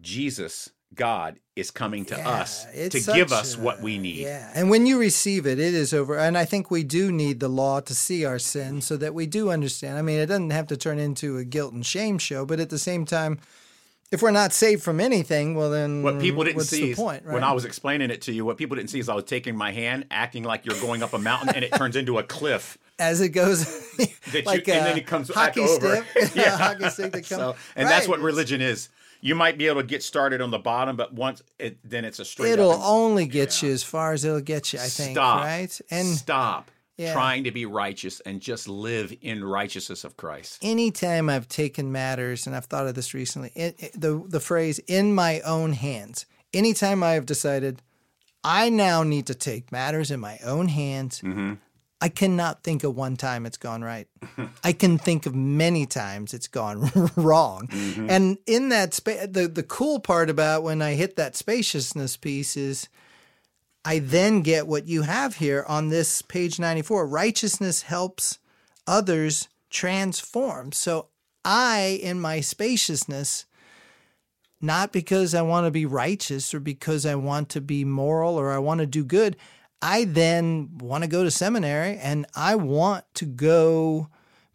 Jesus, 0.00 0.70
God, 0.94 1.38
is 1.54 1.70
coming 1.70 2.04
to 2.06 2.16
Yeah, 2.16 2.28
us 2.28 2.64
to 2.74 3.00
give 3.00 3.32
us 3.32 3.54
a- 3.56 3.60
what 3.60 3.80
we 3.82 3.98
need. 3.98 4.16
Yeah. 4.18 4.50
And 4.54 4.70
when 4.70 4.86
you 4.86 4.98
receive 4.98 5.46
it, 5.46 5.58
it 5.58 5.74
is 5.74 5.92
over. 5.94 6.18
And 6.18 6.36
I 6.36 6.44
think 6.44 6.70
we 6.70 6.82
do 6.82 7.12
need 7.12 7.40
the 7.40 7.48
law 7.48 7.80
to 7.80 7.94
see 7.94 8.24
our 8.24 8.38
sin 8.38 8.80
so 8.80 8.96
that 8.96 9.14
we 9.14 9.26
do 9.26 9.50
understand. 9.50 9.98
I 9.98 10.02
mean, 10.02 10.18
it 10.18 10.26
doesn't 10.26 10.50
have 10.50 10.66
to 10.68 10.76
turn 10.76 10.98
into 10.98 11.38
a 11.38 11.44
guilt 11.44 11.72
and 11.72 11.84
shame 11.86 12.18
show, 12.18 12.44
but 12.44 12.60
at 12.60 12.70
the 12.70 12.78
same 12.78 13.04
time, 13.04 13.38
if 14.12 14.22
we're 14.22 14.30
not 14.30 14.52
saved 14.52 14.82
from 14.82 15.00
anything, 15.00 15.54
well, 15.54 15.70
then 15.70 16.02
What 16.02 16.20
people 16.20 16.44
didn't 16.44 16.62
see 16.62 16.82
the 16.82 16.90
is 16.90 16.96
point, 16.96 17.24
right? 17.24 17.34
when 17.34 17.42
I 17.44 17.52
was 17.52 17.64
explaining 17.64 18.10
it 18.10 18.22
to 18.22 18.32
you, 18.32 18.44
what 18.44 18.56
people 18.56 18.76
didn't 18.76 18.90
see 18.90 18.98
is 19.00 19.08
I 19.08 19.14
was 19.14 19.24
taking 19.24 19.56
my 19.56 19.72
hand, 19.72 20.06
acting 20.10 20.44
like 20.44 20.64
you're 20.64 20.80
going 20.80 21.02
up 21.02 21.12
a 21.12 21.18
mountain, 21.18 21.50
and 21.54 21.64
it 21.64 21.72
turns 21.74 21.96
into 21.96 22.18
a 22.18 22.22
cliff. 22.22 22.78
as 22.98 23.20
it 23.20 23.30
goes, 23.30 23.66
you- 23.98 24.42
like 24.44 24.66
and 24.68 24.80
a 24.80 24.84
then 24.84 24.96
it 24.98 25.06
comes 25.06 25.28
back 25.28 25.56
hockey 25.56 25.60
over. 25.60 26.04
stick, 26.04 26.34
Yeah. 26.34 26.56
hockey 26.56 26.88
stick 26.88 27.12
that 27.12 27.28
comes. 27.28 27.40
So, 27.40 27.56
and 27.74 27.88
that's 27.88 28.06
what 28.08 28.20
religion 28.20 28.60
is. 28.60 28.88
You 29.22 29.34
might 29.34 29.58
be 29.58 29.66
able 29.66 29.80
to 29.80 29.86
get 29.86 30.02
started 30.02 30.40
on 30.40 30.50
the 30.50 30.58
bottom, 30.58 30.94
but 30.94 31.12
once 31.12 31.42
it, 31.58 31.78
then 31.82 32.04
it's 32.04 32.18
a 32.20 32.24
straight. 32.24 32.52
It'll 32.52 32.70
up 32.70 32.76
and- 32.76 32.84
only 32.84 33.26
get 33.26 33.62
you 33.62 33.72
as 33.72 33.82
far 33.82 34.12
as 34.12 34.24
it'll 34.24 34.40
get 34.40 34.72
you, 34.72 34.78
I 34.78 34.82
think. 34.86 35.12
stop, 35.16 35.42
Right? 35.42 35.80
And 35.90 36.06
stop 36.06 36.70
Yeah. 36.98 37.12
trying 37.12 37.44
to 37.44 37.50
be 37.50 37.66
righteous 37.66 38.20
and 38.20 38.40
just 38.40 38.68
live 38.68 39.12
in 39.20 39.44
righteousness 39.44 40.02
of 40.04 40.16
Christ. 40.16 40.58
anytime 40.62 41.28
I've 41.28 41.46
taken 41.48 41.92
matters, 41.92 42.46
and 42.46 42.56
I've 42.56 42.64
thought 42.64 42.86
of 42.86 42.94
this 42.94 43.12
recently, 43.12 43.52
it, 43.54 43.74
it- 43.78 44.00
the 44.00 44.22
the 44.26 44.40
phrase 44.40 44.78
"in 44.86 45.14
my 45.14 45.40
own 45.40 45.72
hands." 45.74 46.24
Anytime 46.54 47.02
I 47.02 47.12
have 47.12 47.26
decided 47.26 47.82
I 48.42 48.70
now 48.70 49.02
need 49.02 49.26
to 49.26 49.34
take 49.34 49.70
matters 49.72 50.10
in 50.10 50.20
my 50.20 50.38
own 50.44 50.68
hands, 50.68 51.20
mm-hmm. 51.20 51.54
I 52.00 52.08
cannot 52.08 52.62
think 52.62 52.84
of 52.84 52.94
one 52.96 53.16
time 53.16 53.44
it's 53.44 53.56
gone 53.58 53.82
right. 53.82 54.06
I 54.64 54.72
can 54.72 54.96
think 54.98 55.26
of 55.26 55.34
many 55.34 55.84
times 55.86 56.32
it's 56.32 56.48
gone 56.48 56.90
wrong. 57.16 57.66
Mm-hmm. 57.68 58.08
And 58.08 58.38
in 58.46 58.68
that 58.70 58.94
space, 58.94 59.26
the 59.30 59.48
the 59.48 59.62
cool 59.64 60.00
part 60.00 60.30
about 60.30 60.62
when 60.62 60.80
I 60.80 60.94
hit 60.94 61.16
that 61.16 61.36
spaciousness 61.36 62.16
piece 62.16 62.56
is. 62.56 62.88
I 63.86 64.00
then 64.00 64.42
get 64.42 64.66
what 64.66 64.88
you 64.88 65.02
have 65.02 65.36
here 65.36 65.64
on 65.68 65.90
this 65.90 66.20
page 66.20 66.58
94. 66.58 67.06
Righteousness 67.06 67.82
helps 67.82 68.40
others 68.84 69.48
transform. 69.70 70.72
So 70.72 71.06
I, 71.44 72.00
in 72.02 72.20
my 72.20 72.40
spaciousness, 72.40 73.46
not 74.60 74.92
because 74.92 75.36
I 75.36 75.42
want 75.42 75.66
to 75.66 75.70
be 75.70 75.86
righteous 75.86 76.52
or 76.52 76.58
because 76.58 77.06
I 77.06 77.14
want 77.14 77.48
to 77.50 77.60
be 77.60 77.84
moral 77.84 78.34
or 78.34 78.50
I 78.50 78.58
want 78.58 78.80
to 78.80 78.86
do 78.86 79.04
good, 79.04 79.36
I 79.80 80.02
then 80.02 80.78
want 80.78 81.04
to 81.04 81.08
go 81.08 81.22
to 81.22 81.30
seminary 81.30 81.96
and 81.96 82.26
I 82.34 82.56
want 82.56 83.04
to 83.14 83.24
go 83.24 84.08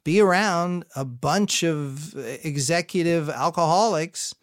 be 0.03 0.19
around 0.19 0.83
a 0.93 1.05
bunch 1.05 1.63
of 1.63 2.17
executive 2.43 3.29
alcoholics 3.29 4.35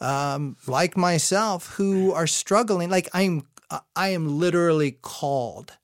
um, 0.00 0.56
like 0.68 0.96
myself 0.96 1.74
who 1.74 2.12
are 2.12 2.28
struggling. 2.28 2.88
Like 2.88 3.08
I'm, 3.12 3.44
I 3.94 4.08
am 4.10 4.38
literally 4.38 4.92
called. 5.02 5.76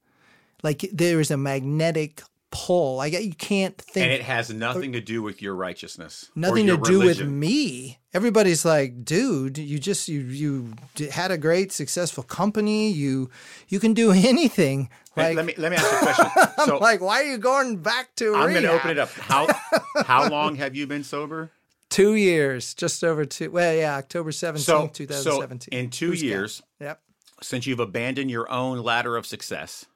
Like 0.62 0.88
there 0.92 1.20
is 1.20 1.30
a 1.30 1.36
magnetic 1.36 2.22
pull. 2.50 2.96
Like 2.96 3.12
you 3.12 3.34
can't 3.34 3.76
think 3.76 4.04
And 4.04 4.12
it 4.12 4.22
has 4.22 4.50
nothing 4.50 4.92
to 4.92 5.00
do 5.00 5.20
with 5.22 5.42
your 5.42 5.54
righteousness. 5.54 6.30
or 6.34 6.40
nothing 6.40 6.66
to 6.66 6.74
your 6.74 6.82
do 6.82 7.00
with 7.00 7.20
me. 7.26 7.98
Everybody's 8.14 8.64
like, 8.64 9.04
dude, 9.04 9.58
you 9.58 9.78
just 9.78 10.08
you 10.08 10.20
you 10.20 10.74
had 11.10 11.30
a 11.30 11.36
great 11.36 11.72
successful 11.72 12.22
company. 12.22 12.90
You 12.90 13.28
you 13.68 13.80
can 13.80 13.92
do 13.92 14.12
anything. 14.32 14.88
Like, 15.16 15.36
let 15.36 15.44
me 15.44 15.54
let 15.58 15.70
me 15.70 15.76
ask 15.76 15.90
you 15.90 15.98
a 15.98 16.00
question. 16.00 16.26
So 16.64 16.78
like 16.78 17.00
why 17.00 17.22
are 17.22 17.30
you 17.30 17.38
going 17.38 17.78
back 17.78 18.14
to? 18.16 18.34
I'm 18.34 18.50
going 18.50 18.62
to 18.62 18.72
open 18.72 18.90
it 18.90 18.98
up. 18.98 19.10
How 19.10 19.46
how 20.06 20.28
long 20.30 20.54
have 20.56 20.74
you 20.74 20.86
been 20.86 21.04
sober? 21.04 21.50
Two 21.90 22.14
years, 22.14 22.74
just 22.74 23.04
over 23.04 23.24
two. 23.24 23.50
Well, 23.50 23.74
yeah, 23.74 23.96
October 23.96 24.32
seventeenth, 24.32 24.66
So 24.66 24.86
two 24.88 25.12
so 25.12 25.46
in 25.70 25.90
two 25.90 26.12
years, 26.12 26.62
Yep. 26.80 27.00
Since 27.44 27.66
you've 27.66 27.80
abandoned 27.80 28.30
your 28.30 28.50
own 28.50 28.82
ladder 28.82 29.16
of 29.16 29.26
success, 29.26 29.86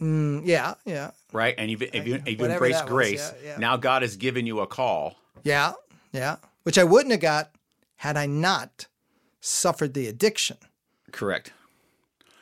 Mm, 0.00 0.42
yeah, 0.44 0.74
yeah, 0.84 1.12
right? 1.32 1.54
And 1.58 1.70
you've, 1.70 1.82
if 1.82 2.06
you, 2.06 2.20
if 2.26 2.40
you 2.40 2.46
embrace 2.46 2.74
that 2.74 2.84
was, 2.86 2.90
grace, 2.90 3.32
yeah, 3.44 3.50
yeah. 3.50 3.58
now 3.58 3.76
God 3.76 4.02
has 4.02 4.16
given 4.16 4.46
you 4.46 4.58
a 4.60 4.66
call. 4.66 5.16
yeah, 5.44 5.74
yeah. 6.12 6.36
Which 6.64 6.76
I 6.76 6.82
wouldn't 6.84 7.12
have 7.12 7.20
got 7.20 7.50
had 7.96 8.16
I 8.16 8.26
not 8.26 8.86
suffered 9.40 9.94
the 9.94 10.08
addiction. 10.08 10.56
Correct. 11.12 11.52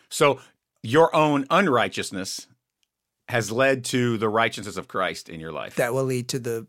So 0.09 0.41
your 0.83 1.15
own 1.15 1.47
unrighteousness 1.51 2.47
has 3.29 3.53
led 3.53 3.85
to 3.87 4.17
the 4.17 4.29
righteousness 4.29 4.77
of 4.79 4.89
Christ 4.89 5.29
in 5.29 5.39
your 5.39 5.53
life. 5.53 5.75
That 5.77 5.93
will 5.93 6.05
lead 6.05 6.29
to 6.31 6.39
the 6.39 6.67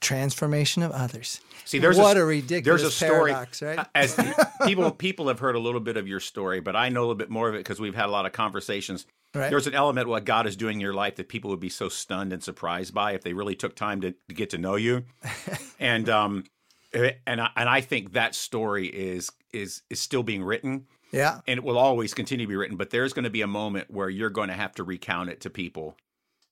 transformation 0.00 0.82
of 0.82 0.90
others. 0.92 1.40
See, 1.64 1.78
there's 1.78 1.98
what 1.98 2.16
a, 2.16 2.22
a 2.22 2.24
ridiculous 2.24 2.82
there's 2.82 2.92
a 2.92 2.96
story. 2.96 3.32
paradox, 3.32 3.62
right? 3.62 3.86
As 3.94 4.18
people 4.64 4.90
people 4.90 5.28
have 5.28 5.38
heard 5.38 5.56
a 5.56 5.58
little 5.58 5.80
bit 5.80 5.96
of 5.96 6.08
your 6.08 6.20
story, 6.20 6.60
but 6.60 6.74
I 6.74 6.88
know 6.88 7.00
a 7.00 7.02
little 7.02 7.14
bit 7.14 7.30
more 7.30 7.48
of 7.48 7.54
it 7.54 7.58
because 7.58 7.80
we've 7.80 7.94
had 7.94 8.06
a 8.06 8.12
lot 8.12 8.26
of 8.26 8.32
conversations. 8.32 9.06
Right. 9.34 9.50
There's 9.50 9.68
an 9.68 9.74
element 9.74 10.06
of 10.06 10.10
what 10.10 10.24
God 10.24 10.46
is 10.46 10.56
doing 10.56 10.76
in 10.76 10.80
your 10.80 10.94
life 10.94 11.16
that 11.16 11.28
people 11.28 11.50
would 11.50 11.60
be 11.60 11.68
so 11.68 11.88
stunned 11.88 12.32
and 12.32 12.42
surprised 12.42 12.92
by 12.92 13.12
if 13.12 13.22
they 13.22 13.32
really 13.32 13.54
took 13.54 13.76
time 13.76 14.00
to, 14.00 14.12
to 14.28 14.34
get 14.34 14.50
to 14.50 14.58
know 14.58 14.74
you. 14.74 15.04
and 15.78 16.08
um, 16.08 16.44
and 16.92 17.40
I, 17.40 17.50
and 17.54 17.68
I 17.68 17.80
think 17.80 18.12
that 18.14 18.34
story 18.34 18.88
is 18.88 19.30
is 19.52 19.82
is 19.88 20.00
still 20.00 20.24
being 20.24 20.42
written 20.42 20.86
yeah. 21.12 21.40
and 21.46 21.58
it 21.58 21.64
will 21.64 21.78
always 21.78 22.14
continue 22.14 22.46
to 22.46 22.48
be 22.48 22.56
written. 22.56 22.76
But 22.76 22.90
there's 22.90 23.12
going 23.12 23.24
to 23.24 23.30
be 23.30 23.42
a 23.42 23.46
moment 23.46 23.90
where 23.90 24.08
you're 24.08 24.30
going 24.30 24.48
to 24.48 24.54
have 24.54 24.74
to 24.76 24.84
recount 24.84 25.30
it 25.30 25.40
to 25.42 25.50
people 25.50 25.96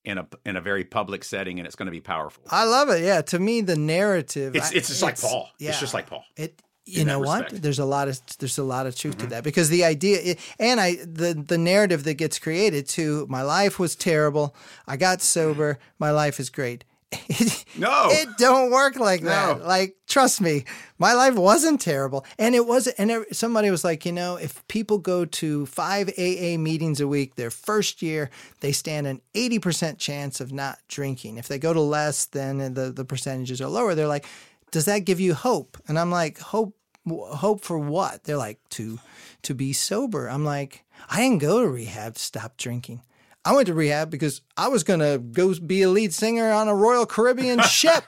in 0.08 0.18
a 0.18 0.26
in 0.46 0.56
a 0.56 0.60
very 0.60 0.84
public 0.84 1.22
setting, 1.22 1.58
and 1.60 1.66
it's 1.66 1.76
going 1.76 1.86
to 1.86 1.92
be 1.92 2.00
powerful. 2.00 2.42
I 2.50 2.64
love 2.64 2.88
it. 2.88 3.02
Yeah, 3.02 3.20
to 3.22 3.38
me, 3.38 3.60
the 3.60 3.76
narrative. 3.76 4.56
It's 4.56 4.72
it's 4.72 4.88
just 4.88 5.02
like 5.02 5.20
Paul. 5.20 5.50
yeah. 5.58 5.70
It's 5.70 5.80
just 5.80 5.94
like 5.94 6.08
Paul. 6.08 6.24
It. 6.36 6.60
You 6.90 7.04
know 7.04 7.18
what? 7.18 7.26
respect. 7.26 7.52
Mm-hmm. 7.52 7.62
There's 7.62 7.78
a 7.78 7.84
lot 7.84 8.08
of 8.08 8.18
there's 8.38 8.56
a 8.56 8.64
lot 8.64 8.86
of 8.86 8.96
truth 8.96 9.18
to 9.18 9.26
that 9.26 9.44
because 9.44 9.68
the 9.68 9.84
idea 9.84 10.36
and 10.58 10.80
I 10.80 10.94
the 10.94 11.34
the 11.34 11.58
narrative 11.58 12.04
that 12.04 12.14
gets 12.14 12.38
created 12.38 12.88
too. 12.88 13.26
My 13.28 13.42
life 13.42 13.78
was 13.78 13.94
terrible. 13.94 14.56
I 14.86 14.96
got 14.96 15.20
sober. 15.20 15.78
My 15.98 16.10
life 16.10 16.40
is 16.40 16.48
great. 16.48 16.84
It, 17.12 17.64
No. 17.78 18.08
it 18.10 18.28
don't 18.38 18.70
work 18.70 18.96
like 18.96 19.22
that. 19.22 19.58
No. 19.58 19.64
Like 19.64 19.96
trust 20.06 20.40
me, 20.40 20.64
my 20.98 21.14
life 21.14 21.34
wasn't 21.36 21.80
terrible, 21.80 22.26
and 22.38 22.54
it 22.54 22.66
wasn't. 22.66 22.96
And 22.98 23.24
somebody 23.32 23.70
was 23.70 23.84
like, 23.84 24.04
you 24.04 24.12
know, 24.12 24.36
if 24.36 24.66
people 24.68 24.98
go 24.98 25.24
to 25.24 25.64
five 25.66 26.08
AA 26.18 26.56
meetings 26.58 27.00
a 27.00 27.06
week, 27.08 27.36
their 27.36 27.50
first 27.50 28.02
year, 28.02 28.30
they 28.60 28.72
stand 28.72 29.06
an 29.06 29.20
eighty 29.34 29.58
percent 29.58 29.98
chance 29.98 30.40
of 30.40 30.52
not 30.52 30.78
drinking. 30.88 31.38
If 31.38 31.48
they 31.48 31.58
go 31.58 31.72
to 31.72 31.80
less, 31.80 32.26
then 32.26 32.74
the 32.74 32.90
the 32.90 33.04
percentages 33.04 33.60
are 33.60 33.68
lower. 33.68 33.94
They're 33.94 34.06
like, 34.08 34.26
does 34.70 34.86
that 34.86 35.00
give 35.00 35.20
you 35.20 35.34
hope? 35.34 35.78
And 35.88 35.98
I'm 35.98 36.10
like, 36.10 36.38
hope. 36.38 36.74
Hope 37.08 37.62
for 37.62 37.78
what? 37.78 38.24
They're 38.24 38.36
like 38.36 38.60
to 38.70 38.98
to 39.42 39.54
be 39.54 39.72
sober. 39.72 40.28
I'm 40.28 40.44
like, 40.44 40.84
I 41.08 41.20
didn't 41.22 41.38
go 41.38 41.62
to 41.62 41.68
rehab 41.68 42.16
to 42.16 42.20
stop 42.20 42.58
drinking. 42.58 43.00
I 43.44 43.54
went 43.54 43.66
to 43.68 43.74
rehab 43.74 44.10
because 44.10 44.42
I 44.56 44.68
was 44.68 44.84
going 44.84 45.00
to 45.00 45.18
go 45.18 45.54
be 45.54 45.82
a 45.82 45.88
lead 45.88 46.12
singer 46.12 46.50
on 46.50 46.68
a 46.68 46.74
Royal 46.74 47.06
Caribbean 47.06 47.60
ship. 47.62 48.04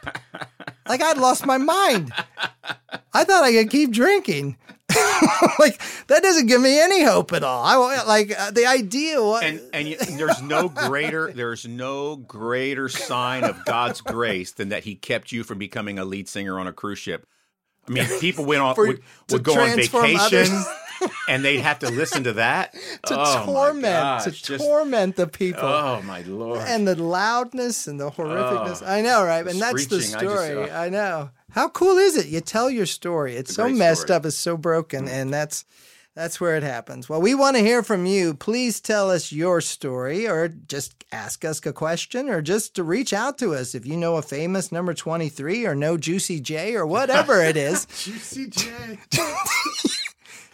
like 0.88 1.01
I'd 1.01 1.19
lost 1.19 1.47
my 1.47 1.57
mind. 1.59 2.12
I 3.12 3.25
thought 3.25 3.45
I 3.45 3.53
could 3.53 3.71
keep 3.71 3.90
drinking. 3.90 4.57
like 5.61 5.81
that 6.09 6.21
doesn't 6.23 6.47
give 6.47 6.61
me 6.61 6.81
any 6.81 7.05
hope 7.05 7.33
at 7.33 7.45
all. 7.45 7.62
I 7.64 8.03
like 8.05 8.37
uh, 8.37 8.51
the 8.51 8.66
idea. 8.66 9.23
What, 9.23 9.45
and 9.45 9.61
and 9.73 9.87
y- 9.87 9.97
there's 10.16 10.43
no 10.43 10.69
greater 10.69 11.31
there's 11.33 11.64
no 11.64 12.16
greater 12.16 12.89
sign 12.89 13.45
of 13.45 13.64
God's 13.64 14.01
grace 14.01 14.51
than 14.51 14.70
that 14.70 14.83
He 14.83 14.97
kept 14.97 15.31
you 15.31 15.45
from 15.45 15.59
becoming 15.59 16.01
a 16.01 16.05
lead 16.05 16.28
singer 16.28 16.59
on 16.59 16.66
a 16.66 16.72
cruise 16.72 16.99
ship. 16.99 17.24
I 17.89 17.93
mean, 17.93 18.07
people 18.18 18.45
went 18.45 18.62
on 18.62 18.74
For- 18.74 18.89
would, 18.89 19.03
would 19.31 19.43
go 19.45 19.59
on 19.61 19.76
vacation. 19.76 20.47
and 21.28 21.44
they'd 21.44 21.61
have 21.61 21.78
to 21.80 21.90
listen 21.90 22.24
to 22.24 22.32
that 22.34 22.72
to 23.07 23.16
Oh, 23.18 23.44
torment, 23.46 23.82
gosh, 23.82 24.24
to 24.24 24.30
just- 24.30 24.64
torment 24.64 25.16
the 25.16 25.26
people. 25.26 25.64
Oh 25.64 26.03
my 26.03 26.22
lord! 26.22 26.61
and 26.66 26.86
the 26.86 26.94
loudness 27.01 27.86
and 27.86 27.98
the 28.01 28.11
horrificness. 28.11 28.86
I 28.86 29.01
know, 29.03 29.24
right? 29.24 29.46
And 29.46 29.61
that's 29.61 29.86
the 29.86 30.01
screeching, 30.01 30.16
I 30.28 30.32
just, 30.32 30.46
story. 30.46 30.70
uh, 30.70 30.82
I 30.82 30.88
know. 30.88 31.30
How 31.53 31.68
cool 31.68 31.98
is 31.98 32.16
it? 32.16 32.26
You 32.26 32.40
tell 32.40 32.70
your 32.70 32.86
story. 32.86 33.34
It's, 33.36 33.55
so 33.55 33.68
messed 33.68 34.03
story. 34.03 34.16
up. 34.16 34.26
It's 34.26 34.36
so 34.36 34.57
broken, 34.57 35.09
and 35.09 35.32
that's 35.32 35.64
that's 36.14 36.40
where 36.40 36.57
it 36.57 36.62
happens. 36.62 37.09
Well, 37.09 37.20
we 37.20 37.34
want 37.34 37.57
to 37.57 37.62
hear 37.62 37.82
from 37.82 38.05
you. 38.07 38.34
Please 38.34 38.80
tell 38.80 39.11
us 39.11 39.32
your 39.32 39.61
story, 39.61 40.28
or 40.28 40.48
just 40.48 41.05
ask 41.12 41.44
us 41.44 41.64
a 41.66 41.72
question, 41.72 42.28
or 42.28 42.40
just 42.42 42.74
to 42.76 42.84
reach 42.84 43.12
out 43.12 43.38
to 43.38 43.55
us 43.55 43.74
if 43.74 43.84
you 43.86 43.96
know 43.96 44.16
a 44.16 44.22
famous 44.22 44.70
number 44.70 44.94
twenty 44.94 45.28
three, 45.28 45.66
or 45.66 45.74
know 45.74 45.96
Juicy 45.96 46.40
J, 46.40 46.74
or 46.76 46.86
whatever 46.86 47.42
it 47.42 47.57
is. 47.57 47.86
Juicy 48.05 48.48
J. 48.51 48.98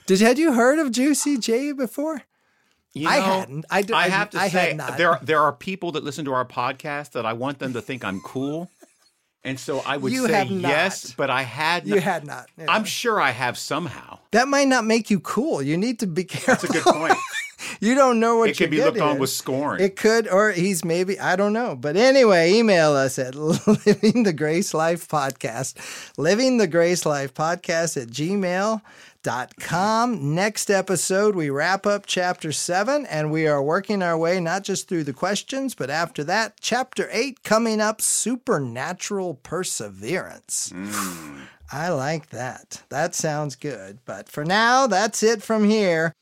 Did 0.06 0.20
had 0.20 0.38
you 0.38 0.52
heard 0.52 0.78
of 0.78 0.92
Juicy 0.92 1.36
J 1.38 1.72
before? 1.72 2.22
You 2.92 3.08
I 3.08 3.16
hadn't. 3.16 3.66
I 3.70 4.08
have 4.08 4.30
to 4.30 4.38
I 4.38 4.48
say 4.48 4.78
there 4.96 5.18
there 5.22 5.40
are 5.40 5.52
people 5.52 5.92
that 5.92 6.04
listen 6.04 6.24
to 6.26 6.32
our 6.32 6.46
podcast 6.46 7.12
that 7.12 7.26
I 7.26 7.34
want 7.34 7.58
them 7.58 7.74
to 7.74 7.82
think 7.82 8.04
I'm 8.04 8.20
cool, 8.20 8.70
and 9.44 9.60
so 9.60 9.80
I 9.80 9.96
would 9.98 10.12
You 10.12 10.26
say 10.26 10.44
yes, 10.44 11.12
but 11.12 11.28
I 11.28 11.42
had. 11.42 11.86
You 11.86 11.96
not- 11.96 12.04
had 12.04 12.24
not. 12.26 12.46
I'm 12.68 12.84
sure 12.84 13.20
I 13.20 13.30
have 13.32 13.58
somehow. 13.58 14.20
that 14.30 14.48
might 14.48 14.68
not 14.68 14.84
make 14.86 15.10
you 15.10 15.20
cool. 15.20 15.60
You 15.60 15.76
need 15.76 15.98
to 15.98 16.06
be 16.06 16.24
careful. 16.24 16.54
That's 16.54 16.64
a 16.64 16.68
good 16.68 16.94
point. 16.94 17.14
you 17.80 17.94
don't 17.94 18.18
know 18.18 18.38
what 18.38 18.50
it 18.50 18.56
could 18.56 18.70
be 18.70 18.82
looked 18.82 19.00
on 19.00 19.18
with 19.18 19.30
scorn. 19.30 19.80
It 19.80 19.96
could, 19.96 20.26
or 20.28 20.52
he's 20.52 20.82
maybe, 20.84 21.18
I 21.20 21.36
don't 21.36 21.52
know. 21.52 21.76
But 21.76 21.96
anyway, 21.96 22.52
email 22.54 22.92
us 22.94 23.18
at 23.18 23.34
Living 23.34 24.22
the 24.22 24.32
Grace 24.32 24.72
Life 24.72 25.06
Podcast, 25.08 25.74
Living 26.16 26.56
the 26.56 26.66
Grace 26.66 27.04
Life 27.04 27.34
Podcast 27.34 28.00
at 28.00 28.08
gmail.com. 29.26 30.34
Next 30.34 30.70
episode, 30.70 31.34
we 31.34 31.50
wrap 31.50 31.86
up 31.86 32.04
chapter 32.06 32.52
seven, 32.52 33.06
and 33.06 33.30
we 33.30 33.46
are 33.46 33.62
working 33.62 34.02
our 34.02 34.16
way 34.16 34.40
not 34.40 34.64
just 34.64 34.88
through 34.88 35.04
the 35.04 35.12
questions, 35.12 35.74
but 35.74 35.90
after 35.90 36.24
that, 36.24 36.54
chapter 36.60 37.08
eight 37.10 37.42
coming 37.42 37.80
up 37.80 38.00
supernatural 38.00 39.34
perseverance. 39.34 40.72
Hmm. 40.74 41.40
I 41.72 41.88
like 41.88 42.30
that. 42.30 42.82
That 42.90 43.14
sounds 43.14 43.56
good. 43.56 43.98
But 44.04 44.28
for 44.28 44.44
now, 44.44 44.86
that's 44.86 45.22
it 45.22 45.42
from 45.42 45.68
here. 45.68 46.12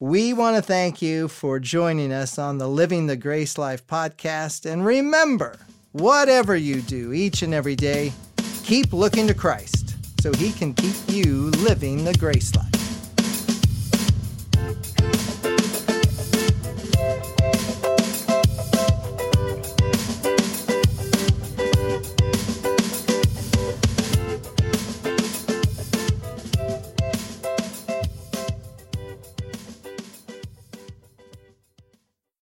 We 0.00 0.32
want 0.32 0.56
to 0.56 0.62
thank 0.62 1.02
you 1.02 1.28
for 1.28 1.60
joining 1.60 2.12
us 2.12 2.38
on 2.38 2.58
the 2.58 2.68
Living 2.68 3.06
the 3.06 3.16
Grace 3.16 3.58
Life 3.58 3.86
podcast. 3.86 4.70
And 4.70 4.84
remember, 4.84 5.58
whatever 5.92 6.56
you 6.56 6.80
do 6.80 7.12
each 7.12 7.42
and 7.42 7.52
every 7.52 7.76
day, 7.76 8.12
keep 8.64 8.92
looking 8.94 9.26
to 9.26 9.34
Christ 9.34 9.83
so 10.24 10.32
he 10.38 10.50
can 10.52 10.72
keep 10.72 10.96
you 11.08 11.50
living 11.68 12.02
the 12.02 12.14
grace 12.14 12.54
life. 12.56 12.73